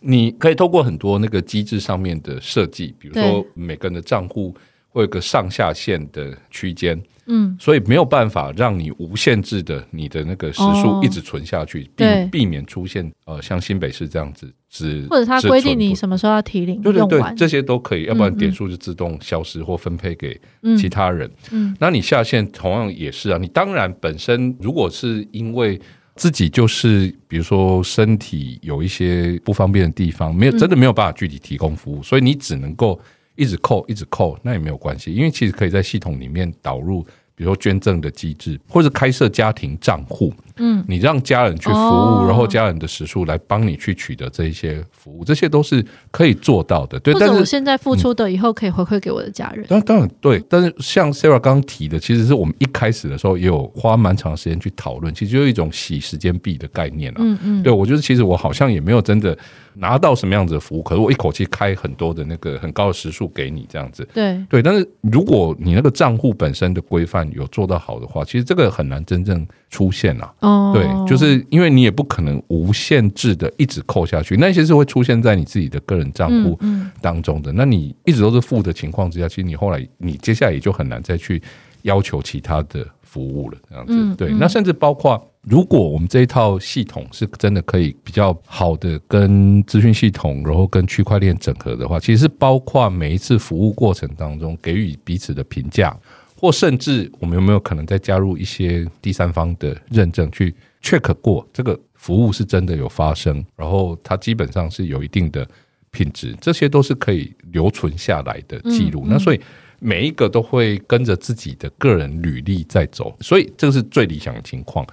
[0.00, 4.54] 你可以透过很多那个机制上面的设计，比如说每个人的账户
[4.94, 6.98] 会有个上下限的区间。
[7.26, 20.38] 嗯，所以没有办法让你无限制的你的那个时数一直存下去，避、哦、避免出现呃像新北市这样子只或者他规定你什么时候要提领，对对对，这些都可以，要不然点数就自动消失或分配给
[20.76, 21.26] 其他人。
[21.50, 25.80] 嗯，嗯，那你下线同样也是啊，你当然本身如果是因为
[26.16, 33.00] 自己就是比如说身体有一些不方便的地方，没有真的没有办法具体提供服务，所以你只能够。
[33.36, 37.02] 一直扣，一直扣，那也没有关系，因为其实可以在系统里面导入，
[37.34, 40.32] 比如说捐赠的机制，或者开设家庭账户。
[40.56, 46.96] 嗯，你让家人去服务，哦、然后家人的时数来帮你去取得这一些服务，这些都是可以做到的。
[47.00, 49.66] 对，但是我现在付出的，以后可以回馈给我的家人。
[49.68, 57.18] 当、嗯、当然对，但是像 Sarah 刚刚提的，其实是我们一开始的时候也有花蛮长时间去讨论，其实就有一种洗时间币的概念了。
[57.20, 59.36] 嗯嗯，对我觉得其实我好像也没有真的
[59.76, 64.06] 拿到什么样子的服务，可是我一口气开很多的那个很高的时数给你这样子。
[64.14, 70.32] 对对，但是如果你那个账户本身的规范有做到好的话，其实这个很难真正出现啊。
[70.40, 76.58] 哦，对，就是因为你也不可能无限制的一直扣下去，那些是会出现在你自己的个人账户
[77.00, 77.52] 当中的。
[77.52, 81.42] 那你一直都是负的情况之下，其实你后来你接下来也就很难再去
[81.82, 84.14] 要求其他的服务了，这样子。
[84.16, 95.96] 对，那甚至包括如果我们这一套系统是真的可以比较好的跟资讯系统，然后跟区块链整合的话，其实是包括每一次服务过程当中给予彼此的评价。
[96.36, 105.48] 或甚至我们有没有可能再加入一些第三方的认证，去 check 过这个服务是真的有发生，然后它基本上是有一定的
[105.90, 109.04] 品质，这些都是可以留存下来的记录。
[109.06, 109.40] 那所以
[109.78, 114.86] 每一个都会跟着自己的个人履历在走，所以这个是最理想的情况，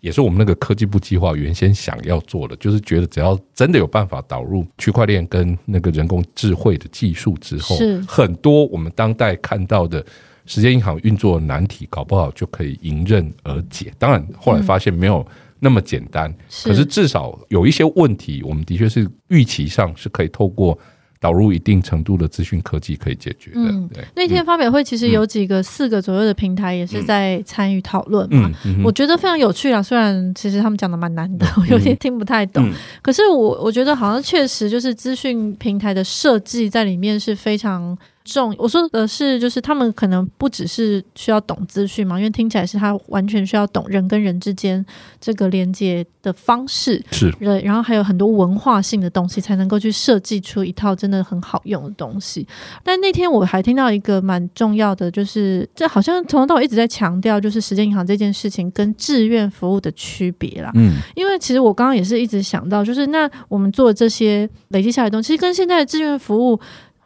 [0.00, 10.04] 也是我们那个科技部计划原先想要做的，就是觉得只要真的有办法导入区块链跟那个人工智慧的技术之后，是很多我们当代看到的。
[10.50, 13.92] 时间银行运作的难题，搞不好就可以迎刃而解。
[13.98, 15.22] 当然，后来发现没有
[15.58, 16.34] 那么简单。
[16.64, 20.78] 可是至少有一些问题，我们的确是预期上是可以透过
[21.20, 23.60] 导入一定程度的资讯科技可以解决的。
[23.92, 28.50] 对，那天发表会其实有几个四个左右的平台也是在参与讨论嘛。
[28.84, 29.82] 我觉得非常有趣啊。
[29.82, 32.70] 虽然其实他们讲的蛮难的，我有点听不太懂。
[33.02, 37.96] 可是我我觉得好像确实就是资讯平台的设计在里面是非常。
[38.28, 44.84] 重我说的是，就是他们可能不只是需要懂资讯嘛，因为听起来是他完全需要懂人跟人之间
[45.20, 52.46] 这个连接的方式，是对，然后还有很多文化性的东西，才能够去设计出一套真的很好用的东西。
[52.84, 60.70] 但那天我还听到一个蛮重要的，就是这好像从头到尾一直在强调，就是时间银行这件事情跟志愿服务的区别啦。
[60.74, 66.60] 嗯，因为其实我刚刚也是一直想到，就是那我们做的这些累积下来的东西，其实跟现在的志愿服务。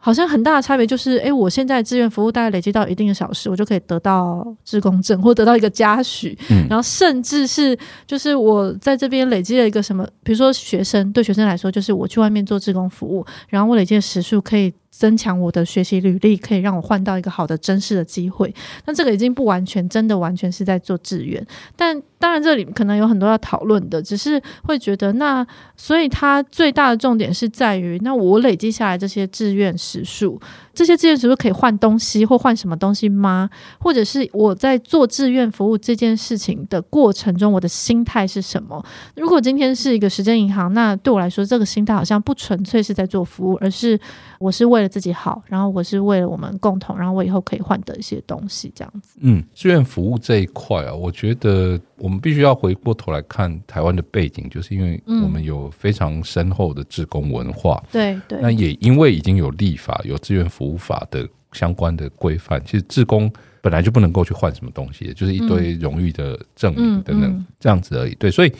[0.05, 14.73] 好像很大的差别就是，哎，我现在志愿服务大概累积到一定的小时，我就可以得到志工证，或得到一个嘉许，嗯，然后甚至是就是我在这边累积了一个什么，比如说学生，对学生来说，就是我去外面做志工服务，然后我累积的时数可以。
[14.95, 18.53] 增强我的学习履历，可以让我换到一个好的真试的机会。
[18.85, 21.43] 那这个已经不完全，真的完全是在做志愿。
[21.75, 30.39] 但当然，这里可能有很多要讨论的，只是会觉得那，所以它最大的重点是在于，那我累积下来这些志愿时数。
[30.73, 33.49] 这些志愿时数可以换东西或换什么东西吗？
[33.79, 38.83] 或者是我在做志愿服务这件事情的过程中，我的心态是什么？
[39.15, 43.99] 如果今天是一个时间银行，那对我来说，这个心态好像不纯粹是在做服务，而是
[44.39, 49.17] 我是为了自己好，然后我是为了我们共同，然后我以后可以换得一些东西，这样子。
[49.21, 60.77] 嗯，志愿服务这一块啊，我觉得我们必须要回过头来看台湾的背景，就是因为我们有非常深厚的志工文化，嗯、对对，那也因为已经有立法有志愿服务。
[60.83, 63.31] 法的相关的规范，其实志工
[63.61, 68.13] 本来就不能够去换什么东西，就是一堆荣誉的证明等等这样子而已。
[68.15, 68.51] 对，所以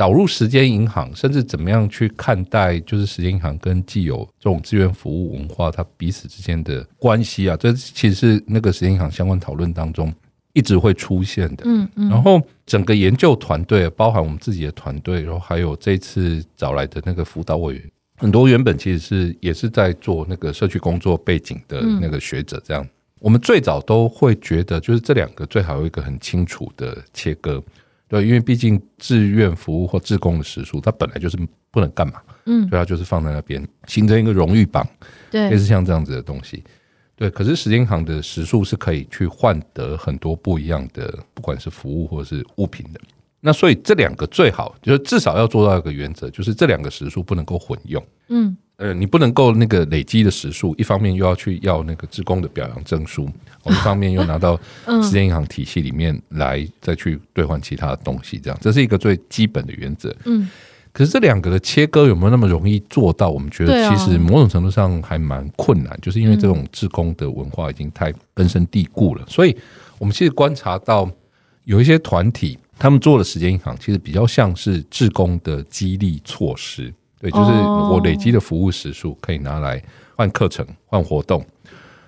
[0.00, 10.10] 导入时间银行，甚至怎么样去看待，就是时间银行跟既有这种资源服务文化，它彼此之间的关系啊，这其实是那个时间银行相关讨论当中
[10.54, 11.64] 一直会出现的。
[11.66, 12.08] 嗯嗯。
[12.08, 22.88] 然后整个研究团队，包含我们自己的团队，然后还有这次找来的那个辅导委员，很多原本其实是也是在做那个社区工作背景的那个学者，这样。
[23.18, 27.62] 我们最早都会觉得，就是这两个最好有一个很清楚的切割，
[28.10, 31.38] 对，因为毕竟志愿服务或志工的时数，它本来就是
[31.70, 32.14] 不能干嘛，
[32.46, 34.84] 嗯，对，它就是放在那边形成一个荣誉榜，
[35.30, 36.64] 对，类似像这样子的东西，
[37.14, 37.30] 对。
[37.30, 43.00] 可是时间行的时数是可以去换得很多不一样的，不管是服务或者是物品的。
[43.38, 48.56] 那所以这两个最好就是至少要做到一个原则，就是这两个时数不能够混用，嗯。
[48.80, 53.28] 呃，你不能够那个累积的时数，一方面又要去要那个职工的表扬证书，
[53.68, 54.58] 一方面又拿到
[55.02, 60.16] 时间银行体系里面来再去兑换其他的东西，这样这是一个最基本的原则。
[60.24, 60.48] 嗯，
[60.92, 63.28] 可是这两个的切割有没有那么容易做到？
[63.28, 69.22] 我们觉得其实某种程度上还蛮困难，就是因为这种职工的文化已经太根深蒂固了。
[69.28, 69.54] 所以
[69.98, 71.06] 我们其实观察到
[71.64, 76.90] 有一些团体，他们做的时间银行其实比较像是职工的激励措施。
[77.20, 79.80] 对，就是我累积的服务时数可以拿来
[80.16, 81.44] 换课程、换活动，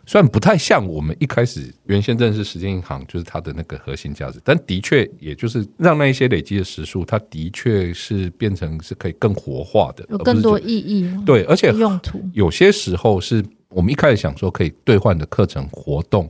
[0.07, 11.15] 虽然不太像我们一开始原先认识时间银行就是它的那个核心价值，但的确也就是让那一些累积的时数，它的确是变成是可以更活化的，有更多意义。
[11.27, 16.27] 对，而且用途有些时候是我们一开始想说可以兑换的课程活动。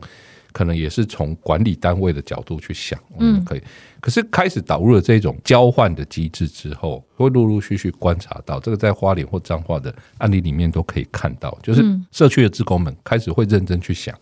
[0.53, 3.63] 可能也是从管理单位的角度去想，嗯，可以。
[4.01, 14.13] 可是开始导入了这种交换的机制之后，会陆陆续续观察到，这个在花莲或彰化的案例里面都可以看到，就是社区的志工们开始会认真去想，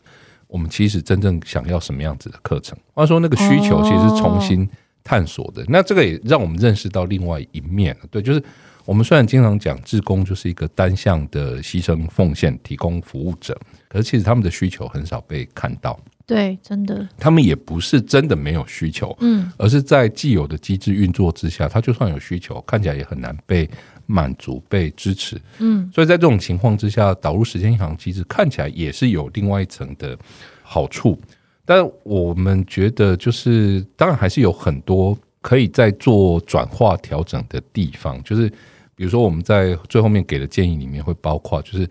[0.46, 2.78] 我们其实真正想要什么样子的课程。
[2.92, 4.68] 话说那个需求其实是重新
[5.02, 7.96] 探索的，那这个也让我们认识到另外一面。
[8.10, 8.42] 对，就是
[8.84, 13.58] 我们虽然经常讲志工就是一个单向的牺牲奉献提供服务者，
[13.88, 15.98] 可是其实他们的需求很少被看到。
[16.30, 23.68] 对，真的，他们也不是真的没有需求，嗯，而是在既有的机制运作之下，他就算有需求，看起来也很难被
[24.06, 30.16] 满足、被支持，嗯，所以在这种情况之下，导入时间银行机制看起来也是有另外一层的
[30.62, 31.20] 好处，
[31.64, 38.48] 但我们觉得，就是当然还是有很多可以在做转化调整的地方，就是
[38.94, 41.88] 比如说我们在最后面给的建议里面会包括，就是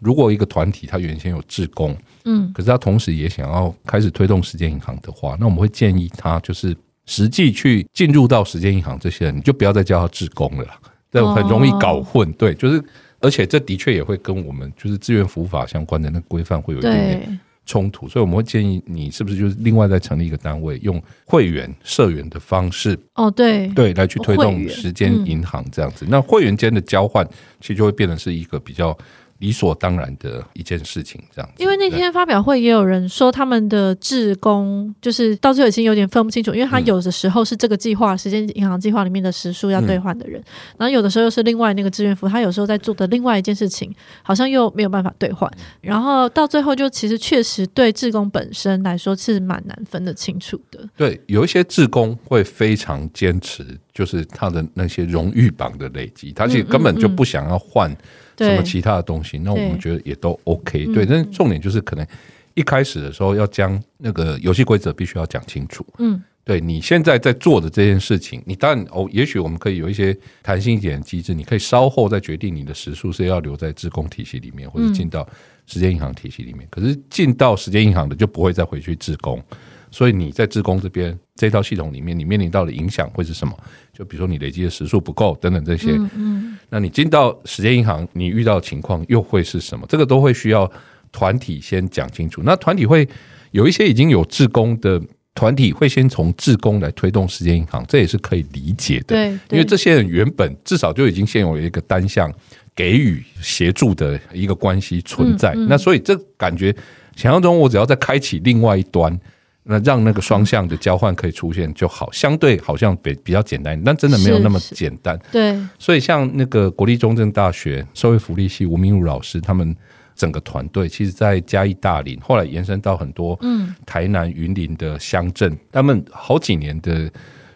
[0.00, 1.94] 如果一个团体它原先有志工。
[2.24, 10.66] 嗯，可是他同时也想要开始推动时间银行的话，那我们会建议他就是实际去进入到时间银行这些人，你就不要再叫他志工了，
[11.10, 12.32] 这很容易搞混。
[12.34, 12.82] 对，就是
[13.20, 26.06] 而且这的确也会跟我们就是志愿服务法相关的那个规范会有一点点冲突，所以我们会建议你是不是就是另外再成立一个单位，用会员社员的方式哦，对对，来去推动时间银行这样子。
[26.08, 27.26] 那会员间的交换
[27.60, 28.96] 其实就会变成是一个比较。
[29.42, 31.60] 理所当然的一件事情，这样子。
[31.60, 40.40] 因为那天发表会也有人说，他们的志工就是到最后已经有点分不清楚，因为他有的时候是这个计划时间银行计划里面的时数要兑换的人，
[40.78, 50.88] 然后有的时候又是另外那个志愿服，他有时候在做的另外一件事情，好像又没有办法兑换，然后到最后就其实确实对志工本身来说是蛮难分得清楚的。
[50.96, 57.92] 对，有一些志工会非常坚持，就是他的那些荣誉榜的累积，他其实根本就不想要换。
[58.38, 59.38] 什么其他的东西？
[59.38, 60.86] 那我们觉得也都 OK。
[60.94, 62.06] 对，但是重点就是可能
[62.54, 65.86] 一开始的时候要将那个游戏规则必须要讲清楚。
[65.98, 75.26] 嗯，对你现在在做的这件事情，你当然哦，也许我们可以有一些弹性一点的机制，你可以稍后再决定你的时数是要留在自工体系里面，或者进到
[75.66, 76.66] 时间银行体系里面。
[76.70, 79.42] 可是进到时间银行的就不会再回去自工。
[79.90, 83.54] 所以你在自工这边这套系统里面，你面临到的影响会是什么？
[83.96, 85.90] 就比如说你累积的时数不够等等这些。
[85.90, 86.58] 嗯嗯。
[86.70, 89.86] 那你进到时间银行，你遇到的情况又会是什么？
[89.88, 90.70] 这个都会需要
[91.10, 92.40] 团体先讲清楚。
[92.44, 93.06] 那团体会
[93.50, 95.00] 有一些已经有志工的
[95.34, 99.14] 团体，会先从志工来推动时间银行，这也是可以理解的。
[99.14, 99.28] 对。
[99.50, 102.32] 因为这些人原本至少就已经现有一个单向
[102.74, 105.52] 给予协助的一个关系存在。
[105.68, 106.74] 那所以这感觉
[107.14, 109.20] 想象中，我只要再开启另外一端。
[109.64, 115.18] 那让那个双向的交换可以出现就好，相对好像比比较简单，但真的没有那么简单。
[115.30, 119.74] 对，所以像那个国立中正大学社会福利系吴明儒老师，他们
[120.16, 123.74] 整个团队，其实在嘉义大林，后来延伸到很多嗯。
[123.86, 127.10] 台南云林的乡镇，他们好几年的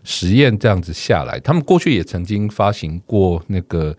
[0.04, 3.94] 实验这样子下来，他们过去也曾经发行过那个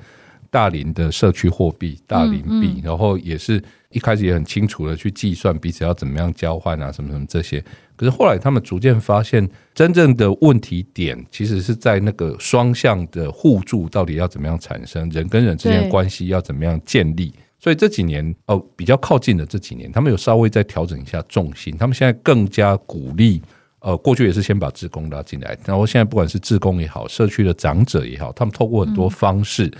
[0.49, 7.63] 大林的社区货币大林币，然后也是一开始也很清楚的去计算彼此要怎么样交换啊，什么什么这些。
[7.95, 17.33] 可是后来，他们逐渐发现，真正的问题点其实是在那个双向的互助到底要怎么样产生，人跟人之间关系要怎么样建立。
[17.59, 21.75] 所以这几年哦，比较靠近的这几年，他们有稍微再调整一下重心。
[21.75, 23.41] 他们现在更加鼓励
[23.79, 29.71] 呃，过去也是先把志工拉进来，然后现在不管是志工也好，社区的长者也好，他们透过很多方式，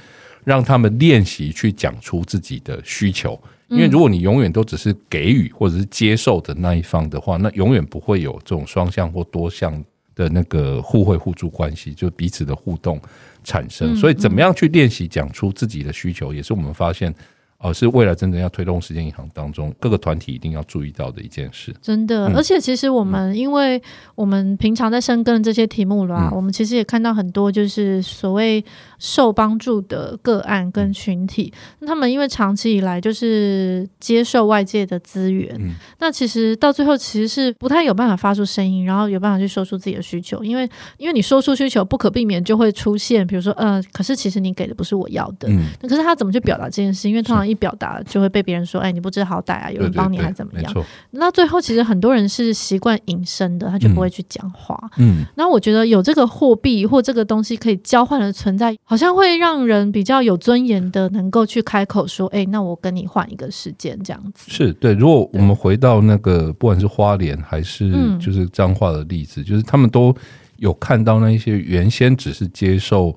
[0.44, 3.40] 让他们练习去讲出自己的需求。
[3.70, 9.84] 因为如果你永远都只是给予或者是接受的那一方的话，那永远不会有这种双向或多向
[10.16, 13.00] 的那个互惠互助关系，就彼此的互动
[13.44, 13.96] 产生。
[13.96, 17.14] 所以，怎么样去练习讲出自己的需求，也是我们发现。
[17.60, 21.74] 哦，是未来真正要推动时间银行当中各个团体一定要注意到的一件事。
[21.82, 23.82] 真的，嗯、而且其实我们，因为
[24.14, 28.64] 我们平常在深耕这些题目啦，嗯、我们其实也看到很多就是所谓
[29.00, 47.10] 受帮助的个案跟群体，嗯、他们因为长期以来就是接受外界的资源，嗯、那其实到最后其实是不太有办法发出声音，然后有办法去说出自己的需求，因为因为你说出需求，不可避免就会出现，比如说，呃，可是其实你给的不是我要的，嗯，那可是他怎么去表达这件事？
[47.10, 47.47] 因为通常。
[47.48, 50.74] 一表达就会被别人说，哎，你不知好歹啊，有人帮你还怎么样？
[51.12, 54.78] 那最后其实很多人是习惯隐身的，他就不会去讲话。
[54.98, 64.52] 嗯，那我觉得有这个货币或这个东西可以交换的存在，好像会让人比较有尊严的，能够去开口说，哎，那我跟你换一个时间，这样子。
[64.52, 64.94] 是对。
[64.94, 70.16] 如果我们回到那个不管是花莲还是就是彰化的例子，就是他们都
[70.58, 73.16] 有看到那一些原先只是接受。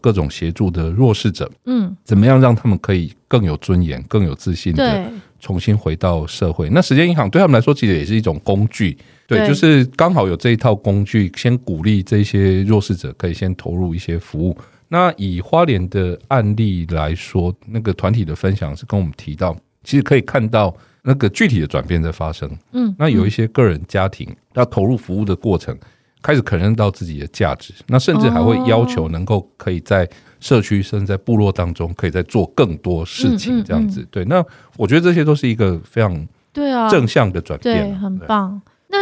[0.00, 6.68] 各种协助的弱势者，嗯，怎么样让他们可以更有尊严、更有自信的重新回到社会？
[6.70, 8.96] 那时间银行对他们来说，其实也是一种工具，
[9.26, 14.56] 对，对就是刚好有这一套工具，先鼓励这些弱势者可以先投入一些服务。
[14.88, 22.50] 那以花莲的案例来说，那个团体的分享是跟我们提到，其实可以看到那个具体的转变在发生。
[22.72, 25.76] 嗯，那有一些个人家庭要投入服务的过程。
[26.22, 30.08] 开始肯认到自己的价值，那甚至还会要求能够可以在
[30.38, 34.06] 社区甚至在部落当中，可以再做更多事情，这样子。
[34.10, 34.44] 对，那
[34.76, 38.60] 我觉得这些都是一个非常对啊正向的转变，对，很棒。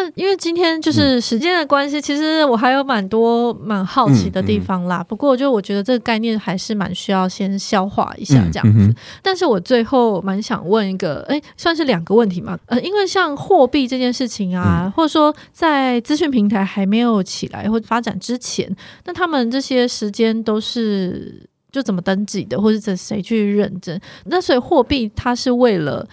[0.08, 5.04] 那因为今天就是时间的关系，嗯、其实我还有蛮多蛮好奇的地方啦。
[5.04, 8.94] 不过就我觉得这个概念还是蛮需要先消化一下这样子。
[9.22, 12.58] 但是我最后蛮想问一个，哎，算是两个问题嘛？
[12.66, 18.70] 呃，因为像货币这件事情啊，嗯、或者说在资讯平台还没有起来或发展之前，
[19.04, 23.98] 那他们这些时间都是就怎么登记的，或者是谁去认证？
[24.24, 26.06] 那所以货币它是为了。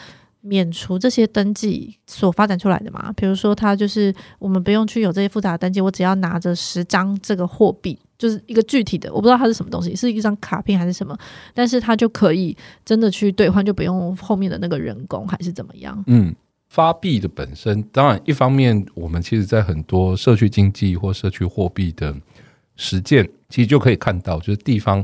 [0.45, 11.17] 免除这些登记所发展出来的嘛，比如说，它就是我们不用去有这些复杂的登记，我只要拿着十张这个货币，就是一个具体的，我不知道它是什么东西，是一张卡片还是什么，
[11.55, 16.03] 但是它就可以真的去兑换，就不用后面的那个人工还是怎么样？
[16.05, 16.35] 嗯，
[16.69, 22.15] 发币的本身，当然一方面，我们其实在很多社区经济或社区货币的
[22.75, 25.03] 实践，其实就可以看到，就是地方。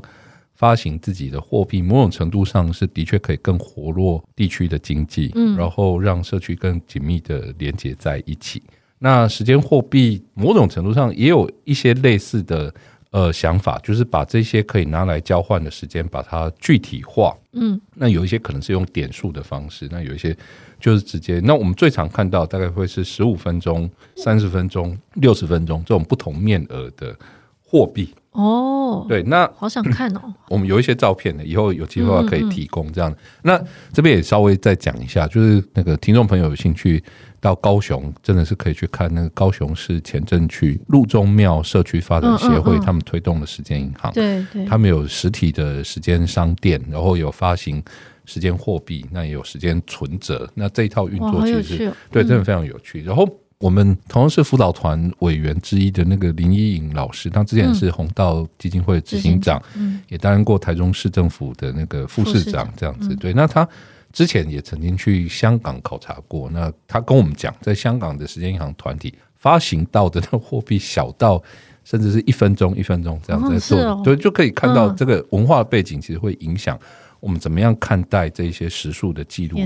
[0.61, 8.61] 发行自己的货币，某种程度上是的确可以更活络地区的经济，嗯，然后让社区更紧密的连接在一起。
[8.99, 12.71] 那时间货币某种程度上也有一些类似的
[13.09, 20.37] 呃想法，就是把这些可以拿来交换的时间，把它具体化，嗯，那有一些可能是用点数的方式，那有一些
[20.79, 21.39] 就是直接。
[21.43, 27.17] 那我们最常看到大概会是十五分钟、三十分钟、六十分钟这种不同面额的
[27.63, 28.13] 货币。
[28.31, 30.33] 哦，对，那好想看哦。
[30.47, 33.11] 我们有一些照片的，以后有机会可以提供这样。
[33.11, 37.03] 嗯嗯嗯，那这边也稍微再讲一下，就是那个听众朋友有兴趣
[37.41, 44.13] 到高雄，真的是可以去看那个高雄市前镇区路宗庙社区发展协会他们推动的时间银行。
[44.13, 47.83] 对对，他们有实体的时间商店，然后有发行
[48.23, 50.49] 时间货币，那也有时间存折。
[50.53, 53.03] 那这一套运作其实、哦、对，真的非常有趣。
[53.03, 53.27] 然后。
[53.61, 63.15] 我们同样是辅导团委员之一的那个林依颖老师，他之前是红道基金会执行长，嗯、也担任过台中市政府的那个副市长，这样子。
[63.15, 63.65] 对，那他
[64.11, 66.49] 之前也曾经去香港考察过。
[66.49, 71.41] 那他跟我们讲，在香港的时间银行团体发行到的那货币小到
[71.83, 76.75] 甚至是一分钟一分钟这样在做，哦哦、对，就可以看到这个文化背景其实会影响
[77.19, 79.59] 我们怎么样看待这些时数的记录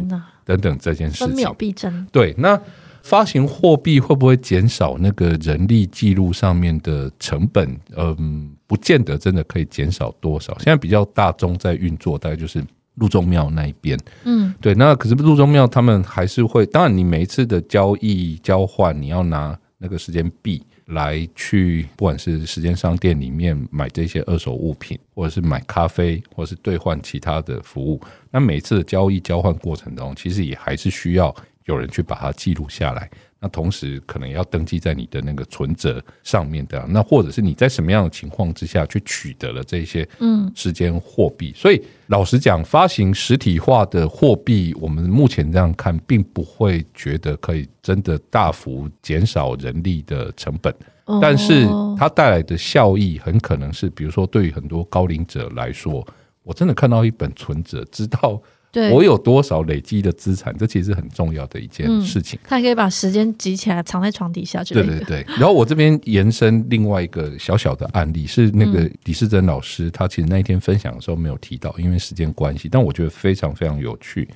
[0.43, 1.27] 等等这件事情。
[1.27, 2.05] 分秒必争。
[2.11, 2.59] 对，那。
[3.05, 7.79] 发行货币会不会减少那个人力记录上面的成本？
[7.95, 10.57] 嗯，不见得真的可以减少多少。
[10.57, 13.95] 现在比较大宗在运作，大概就是陆宗庙那一边。
[14.23, 14.73] 嗯，对。
[14.73, 28.01] 那可是陆宗庙他们还是会，当然你每一次的交易交换，你要拿那个时间币来去，不管是时间商店里面买这些二手物品，或者是买咖啡，或者是兑换其他的服务。
[28.31, 31.33] 那每次的交易交换过程中，其实也还是需要。
[31.65, 33.09] 有人去把它记录下来，
[33.39, 41.51] 那同时可能要登记在你的那个存折上面的，那或者是你在什么样的情况之下去取得了这些嗯时间货币？
[41.55, 50.71] 所以老实讲，发行实体化的货币，我们目前这样看，并不会觉得可以真的大幅减少人力的成本，
[51.19, 56.05] 但是它带来的效益很可能是，比如说对于很多高龄者来说，
[56.43, 58.39] 我真的看到一本存折，知道。
[58.75, 60.53] 对我有多少累积的资产？
[60.57, 62.37] 这其实是很重要的一件事情。
[62.43, 64.61] 他、嗯、可以把时间集起来，藏在床底下。
[64.65, 65.25] 对对对。
[65.39, 72.67] 然后我这边延伸另外一个小小的案例，是那个李世珍老师，他其实那一天分享的时候没有提到，因为时间关系。
[72.67, 74.27] 但我觉得非常非常有趣。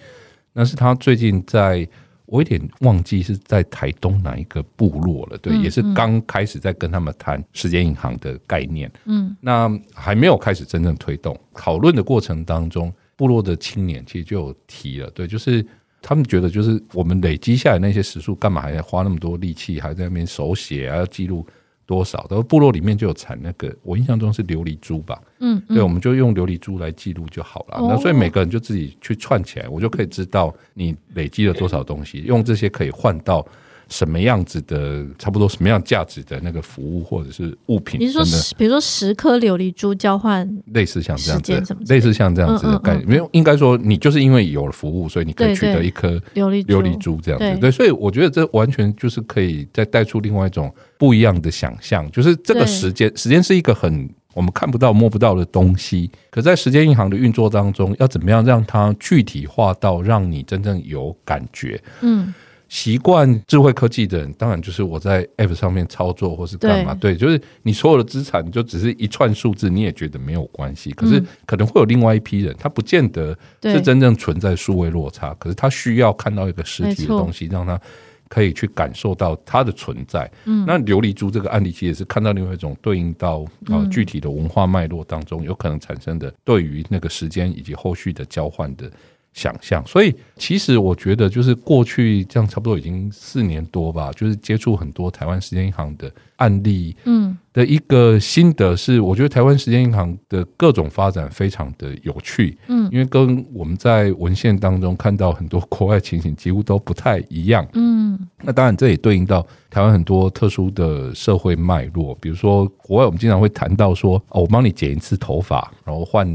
[0.53, 1.85] 那是他最近在，
[2.25, 5.37] 我有点忘记是在台东哪一个部落了。
[5.39, 8.89] 对，嗯、也是刚开始在跟他们谈时间银行的概念。
[9.03, 12.89] 嗯，那还没有开始真正推动讨论的过程当中。
[13.19, 15.65] 部落的青年其实就有提了，对，就是
[16.01, 21.45] 他们觉得，就是我们累积下来那些时数，干嘛还要花那么多力气，还在那边手写，啊要记录
[21.85, 22.25] 多少？
[22.29, 27.77] 然后部落里面就有产那个，我印象中是琉璃珠吧，嗯，对，我们就用琉璃珠来记录就好了。
[27.89, 33.45] 那所以每个人就自己去串起来，我就可以知道你累积了多少东西，用这些可以换到。
[33.89, 37.99] 什么样子的，差不多什么样价值的那个服务或者是物品？
[37.99, 38.23] 你说，
[38.57, 43.07] 比如说十颗琉璃珠交换，类似像这样子，类似像这样子的概念。
[43.07, 47.59] 没有，应该说你就是因为有了服务，所以你可以取得一颗琉璃琉璃珠这样子。
[47.59, 61.81] 对，所以我觉得这完全就是可以再带出另外一种不一样的想象，就是这个时间，时间是一个很我们看不到摸不到的东西，可在时间银行的运作当中，要怎么样让它具体化到让你真正有感觉？
[62.01, 62.31] 嗯。
[62.69, 70.91] 习惯智慧科技的人，当然就是我在 App 上面操作或是干嘛，对，对，就是你所有的资产就只是一串数字，你也觉得没有关系。
[70.91, 77.81] 可是可能会有另外一批人，他不见得是真正存在数位落差，可是他需要看到一个实体的东西，让他
[78.27, 80.29] 可以去感受到它的存在。
[80.43, 88.91] 那琉璃珠这个案例，其实也是看到另外一种对应到啊具体的文化脉络当中，有可能产生的对于那个时间以及后续的交换的。
[89.39, 116.27] 想象，所以其实我觉得，就是过去这样差不多已经四年多吧，就是接触很多台湾时间银行的案例，嗯，的一个心得是，我觉得台湾时间银行的各种发展非常的有趣，嗯，因为跟我们在文献当中看到很多国外情形几乎都不太一样，嗯，那当然这也对应到台湾很多特殊的社会脉络，比如说国外我们经常会谈到说，哦，我帮你剪一次头发，然后换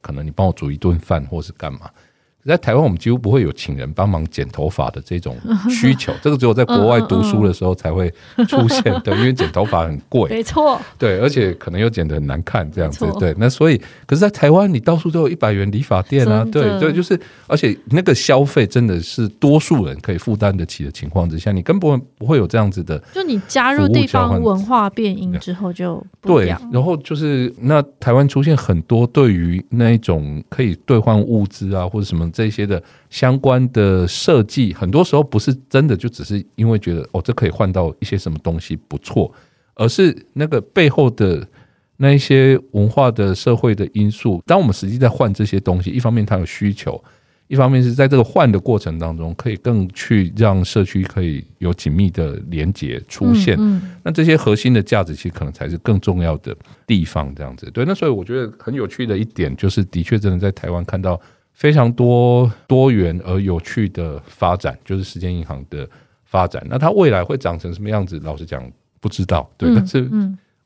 [0.00, 1.80] 可能你帮我煮一顿饭，或是干嘛。
[2.46, 5.36] 在台湾，我们几乎不会有请人帮忙剪头发的这种
[5.68, 8.10] 需求， 这个只有在国外读书的时候才会
[8.48, 8.82] 出现。
[9.04, 10.80] 对，因为剪头发很贵，没错。
[10.96, 13.06] 对，而且可能又剪得很难看，这样子。
[13.18, 13.76] 对，那所以，
[14.06, 16.42] 可是，在台湾，你到处都有一百元理发店啊。
[16.50, 22.98] 对，对，就是，而且那个消费真的是多数人可以负担得起的情况之下，你根本不会有这样子的。
[23.12, 26.46] 就你加入地方文化变音之后，就对。
[26.72, 32.27] 然后就是，那台湾出现很多对于那一种可以兑换物资啊，或者什么。
[32.32, 39.32] 这些的相关的设计，很多时候不是真的就只是因为觉得哦，这可以换到一些什么东西不错，
[39.74, 41.46] 而是那个背后的
[41.96, 44.42] 那一些文化的社会的因素。
[44.46, 47.02] 当我们实际在换这些东西，一方面它有需求，
[47.48, 53.56] 一方面是在这个换的过程当中，可以更去让社区可以有紧密的连接出现。
[53.58, 56.56] 嗯嗯，那这些核心的价值，其实可能才是更重要的
[56.86, 57.34] 地方。
[57.34, 57.84] 这样子，对。
[57.84, 61.20] 那所以我觉得很有趣的一点，就是的确真的在台湾看到。
[61.58, 65.88] 非常多多元而有趣的发展，就是时间银行的
[66.24, 66.64] 发展。
[66.70, 68.20] 那它未来会长成什么样子？
[68.20, 68.62] 老实讲，
[69.00, 69.50] 不知道。
[69.56, 70.08] 对，嗯、但是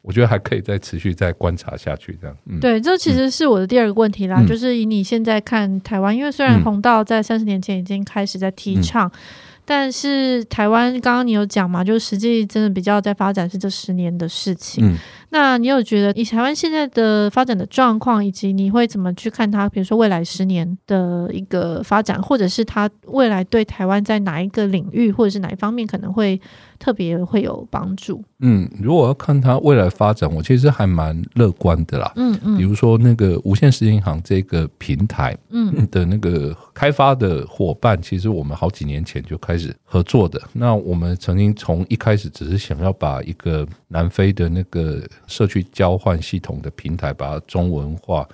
[0.02, 2.18] 我觉得还可以再持续再观察下去。
[2.20, 4.36] 这样，嗯、对，这其实是我的第二个问题啦。
[4.42, 9.10] 嗯、就是以你现在看台湾，因为虽然红道在三十年前已经开始在提倡。
[9.64, 14.84] 但是台湾刚刚你有讲嘛，就是实际真的比较在发展是这十年的事情。
[14.84, 14.96] 嗯，
[15.30, 19.68] 那你有觉得以台湾现在的发展的状况，以及你会怎么去看它？
[19.68, 26.40] 比如说未来十年的一个发展，或者是它未来对台湾在哪一个领域，或者是哪一方面可能会
[26.82, 28.24] 特别会有帮助？
[28.40, 32.12] 嗯，如果要看它未来发展，我其实还蛮乐观的啦。
[32.16, 40.42] 嗯嗯，比如说那个无线时间银行这个平台，嗯的那个开发的伙伴，其实我们好几年前就开始合作的。
[40.52, 48.26] 那我们曾经从一开始只是想要把一个南非的那个社区交换系统的平台把它中文化，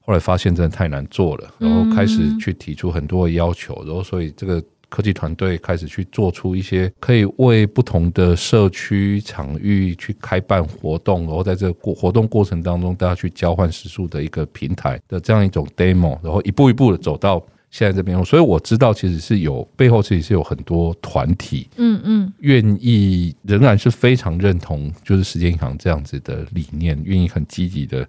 [0.00, 4.64] 后来发现真的太难做了，然后开始去提出很多的要求，然后所以这个。
[4.90, 28.04] 科技团队开始去做出一些可以为不同的社区场域去开办活动，然后在这个过活动过程当中，大家去交换时数的一个平台的这样一种 demo，然后一步一步的走到现在这边，所以我知道其实是有背后其实是有很多团体，嗯嗯，愿意仍然是非常认同就是时间银行这样子的理念，愿意很积极的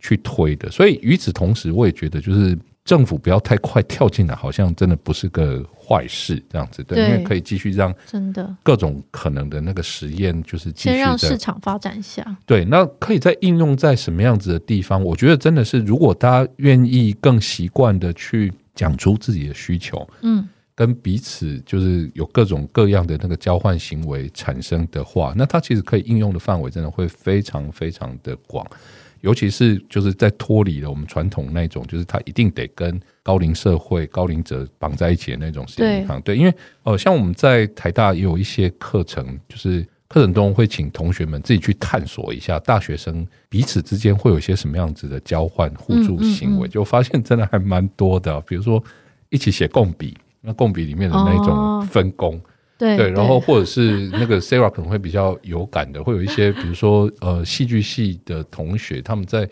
[0.00, 0.70] 去推的。
[0.70, 2.58] 所以与此同时，我也觉得就是。
[2.84, 12.36] 政府不要太快跳进来，好像真的不是个坏事，这样子对，因为可以继续让真的各种可能的那个实验，就是先让市场发展一下。
[12.44, 15.02] 对，那可以再应用在什么样子的地方？
[15.02, 28.66] 我觉得真的是，如果大家愿意更习惯的去讲出自己的需求，嗯，跟彼此就是有各种各样的那个交换行为产生的话，那它其实可以应用的范围真的会非常非常的广。
[29.22, 36.20] 尤其是就是在脱离了我们传统那种，就是他一定得跟高龄社会、高龄者绑在一起的那种时间银行。
[36.22, 48.40] 对，因为呃，像我们在台大也有一些课程，就是课程中会请同学们自己去探索一下大学生彼此之间会有一些什么样子的交换互助行为，就发现真的还蛮多的。
[48.42, 48.82] 比如说
[49.30, 52.40] 一起写共笔，那共笔里面的那种分工。
[52.82, 59.48] 对，对，然后或者是那个 Sarah 可能会比较有感的，会有一些，比如说呃，戏剧系的同学，他们在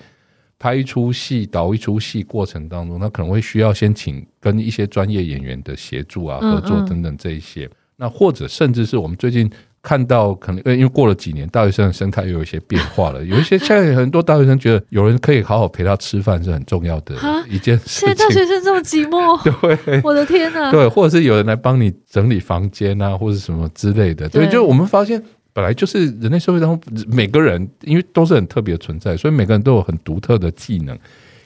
[0.58, 7.66] 拍一出戏、导一出戏过程当中，他可能会需要先请跟一些专业演员的协助啊、合作等等这一些。
[7.66, 7.76] 嗯嗯。
[7.96, 9.50] 那或者甚至是我们最近。
[9.82, 13.24] 看到可能，因为过了几年，大学生的生态又有一些变化了。
[13.24, 17.14] 有一些现在很多大学生觉得有人可以好好陪他吃饭是很重要的
[17.48, 18.08] 一件事情。
[18.08, 19.42] 现在大学生这么寂寞，
[19.86, 20.70] 对，我的天哪！
[20.70, 24.28] 对，或者是有人来帮你整理房间啊，或者什么之类的。
[24.28, 25.22] 对，就我们发现，
[25.54, 30.98] 本来就是人类社会当中每个人，因为都是很特别的存在，所以每个人都有很独特的技能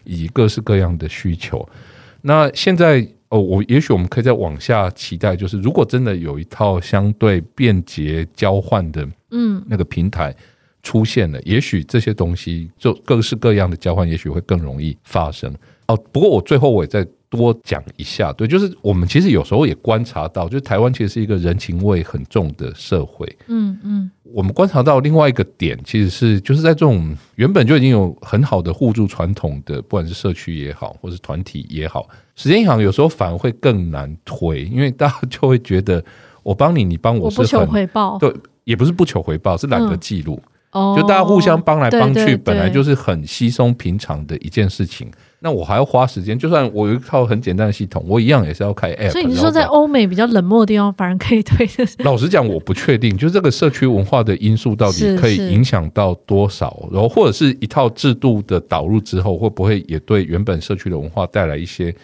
[0.02, 1.68] 以及各式各样的需求。
[2.22, 3.06] 那现在。
[3.30, 10.34] 哦，我也许我们可以再往下期待，就是如果真的有一套相对便捷交换的，嗯，那个平台
[10.82, 15.52] 出现了，也许这些东西就各式各样的交换，也许会更容易发生。
[15.88, 17.06] 哦，不过我最后我也再
[17.36, 24.10] 多讲一下，对，就是我们其实有时候也观察到，就是台湾其实是一个人情味很重的社会，嗯嗯。
[24.32, 36.04] 我们观察到另外一个点，其实是就是在这种原本就已经有很好的互助传统的，不管是社区也好，或是团体也好，时间银行有时候反而会更难推，因为大家就会觉得
[36.42, 45.08] 我帮你，你帮我是不求回报，对，也不是不求回报，是懒得记录，嗯、就大家互相帮来帮去，本来就是很稀松平常的一件事情。
[45.44, 49.10] 那我还要花时间，就算我有一套很简单的系统，我一样也是要开 App。
[49.10, 51.86] 所以你是说在欧美比较冷漠的地方，反而可以推的？
[52.02, 61.94] 老实讲，我不确定，就是这个社区文化的因素到底可以影响到多少，然后或者是一套制度的导入之后，会不会也对原本社区的文化带来一些？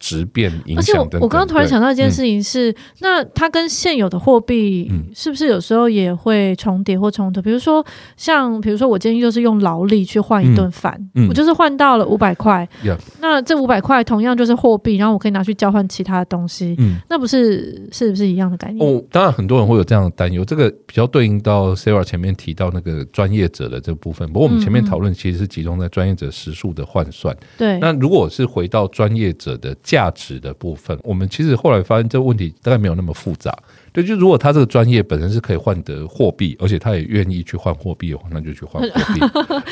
[0.00, 7.42] 质变影响，而且我我刚刚突然想到一件事情是，嗯、那它跟现有的货币是不是有时候也会重叠或冲突？
[7.42, 7.84] 比如说，
[8.16, 10.98] 像比如说我今天就是用劳力去换一顿饭，
[11.28, 18.84] 我就是换到了五百块，嗯、那这五百块同样就是货币，然后我可以拿去交换其他的东西，嗯、那不是是不是一样的概念？
[18.84, 24.26] 哦，当然很多人会有这样的担忧，这个比较对应到 Sarah 前面提到那个专业者的这部分。
[24.32, 27.80] 不过我们前面讨论其实是集中在专业者时数的换算，对、嗯。
[27.80, 29.76] 那如果是回到专业者的。
[29.90, 33.52] 价值的部分，我们其实后来发现这个问题大概没有那么复杂。
[33.92, 39.20] 对，就如果他这个专业本身是可以换得货币，而且他也愿意去换货币的话，那就去换 货币。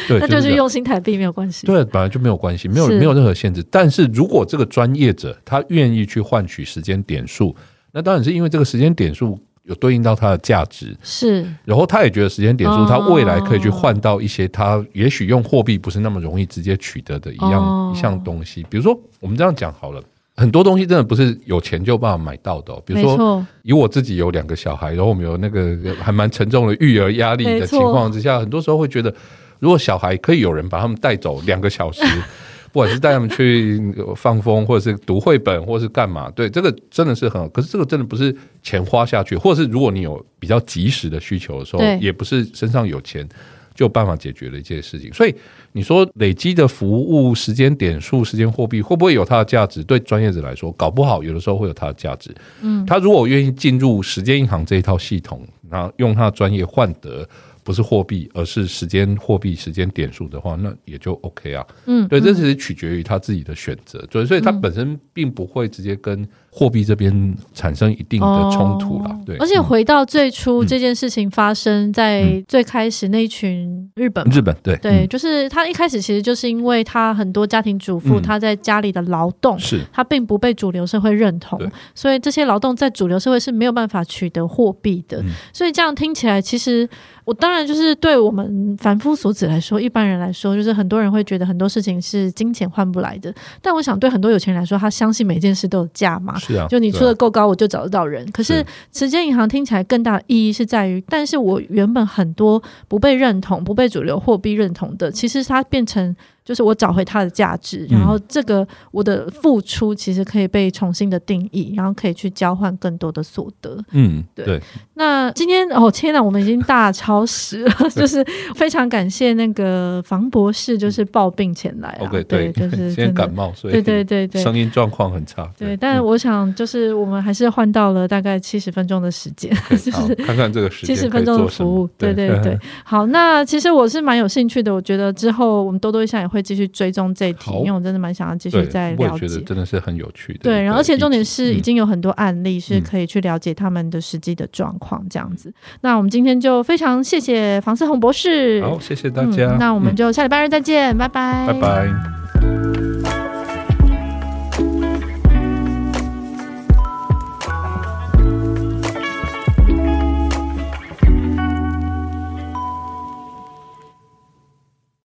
[0.09, 1.69] 对，那就是用新台币没有关系。
[1.69, 3.65] 对，本来就没有关系，没有没有任何限制。
[3.71, 7.55] 但是如果这个专业者他愿意去换取时间点数，
[7.93, 9.39] 那当然是因为这个时间点数。
[9.69, 18.65] 有对应到它的价值是，然后他也觉得时间点数，他未来可以去换到一些他也许用货币不是那么容易直接取得的一样一项东西。
[18.71, 20.03] 比如说，我们这样讲好了，
[20.37, 22.75] 很多东西真的不是有钱就办法买到的。
[22.87, 29.15] 比如说，以我自己有两个小孩，然后我们有那个还蛮沉重的育儿压力的情况之下，很多时候会觉得，
[29.59, 32.03] 如果小孩可以有人把他们带走两个小时。
[32.79, 37.49] 不管是带他们去放风，或者是读绘本，或者是干嘛，对，这个真的是很好。
[37.49, 43.29] 可是这个真的不是钱花下去，或者是如果你有比较及时的需求的时候，也不是身上有钱
[43.75, 45.13] 就有办法解决的一件事情。
[45.13, 45.35] 所以
[45.73, 49.83] 你说累积的服务时间点数、时间货币会不会有它的价值？
[49.83, 52.33] 对专业者来说，搞不好有的时候会有它的价值。
[52.61, 57.29] 嗯，他如果愿意进入时间银行这一套系统，然后用他的专业换得。
[57.69, 61.67] 不是货币，而是时间货币、时间点数的话，那也就 OK 啊。
[61.85, 64.03] 嗯，对，这其实取决于他自己的选择。
[64.11, 69.17] 所以，所以他本身并不会直接跟货币这边产生一定的冲突了。
[69.25, 74.77] 对，而且回到最初这件事情发生在最开始那一群日本，日本对。
[74.79, 79.81] 对，就是他一开始其实就是因为他很多家庭主妇他在家里的劳动，是。
[79.93, 81.61] 他并不被主流社会认同，
[81.95, 85.23] 所以这些劳动在主流社会是没有办法取得货币的。
[85.53, 86.89] 所以这样听起来，其实
[87.25, 93.33] 我当然就是对我们凡夫俗子来说，一般人来说，就是很多人会觉得很多事情是金钱换不来的。
[93.61, 96.37] 但我想对很多有钱人来说，他相信每件事都有价码。
[96.49, 98.29] 是啊，就你出的够高，我就找得到人。
[98.33, 106.17] 可是时间银行听起来更大的意义是在于，但是我原本很多不被认同、不被主流货币认同的，其实它变成。
[106.49, 113.77] 就是我找回它的价值，然后这个我的付出其实可以被重新的定义，然后可以去交换更多的所得。
[113.91, 114.47] 嗯，对。
[114.47, 114.63] 对，
[114.95, 121.99] 那今天哦天呐，我们已经大超时了， 就是非常感谢那个房博士，就是抱病前来。
[122.01, 125.47] OK，对，就是 今天感冒，所以对对对对，声音状况很差。
[125.59, 131.87] 对，但是我想就是我们还是换到了大概七十分钟的时间， 就是看看这个时间七十分钟的服务。
[131.99, 136.38] 对对对，好，那其实我是蛮有兴趣的，我觉得之后我们多多一下也会。
[136.39, 139.09] 会继续追踪这一题，因为我真的蛮想要继续再了解。
[139.09, 140.41] 我觉得真的是很有趣的。
[140.45, 145.53] 对，然后而且重点是已经有很多案例是可以去了解他们的实际的状况，这样子。
[145.81, 149.57] 那我们今天就非常谢谢房思宏博士，好，谢谢大家。
[149.59, 152.88] 那我们就下礼拜日再见，拜拜，拜拜。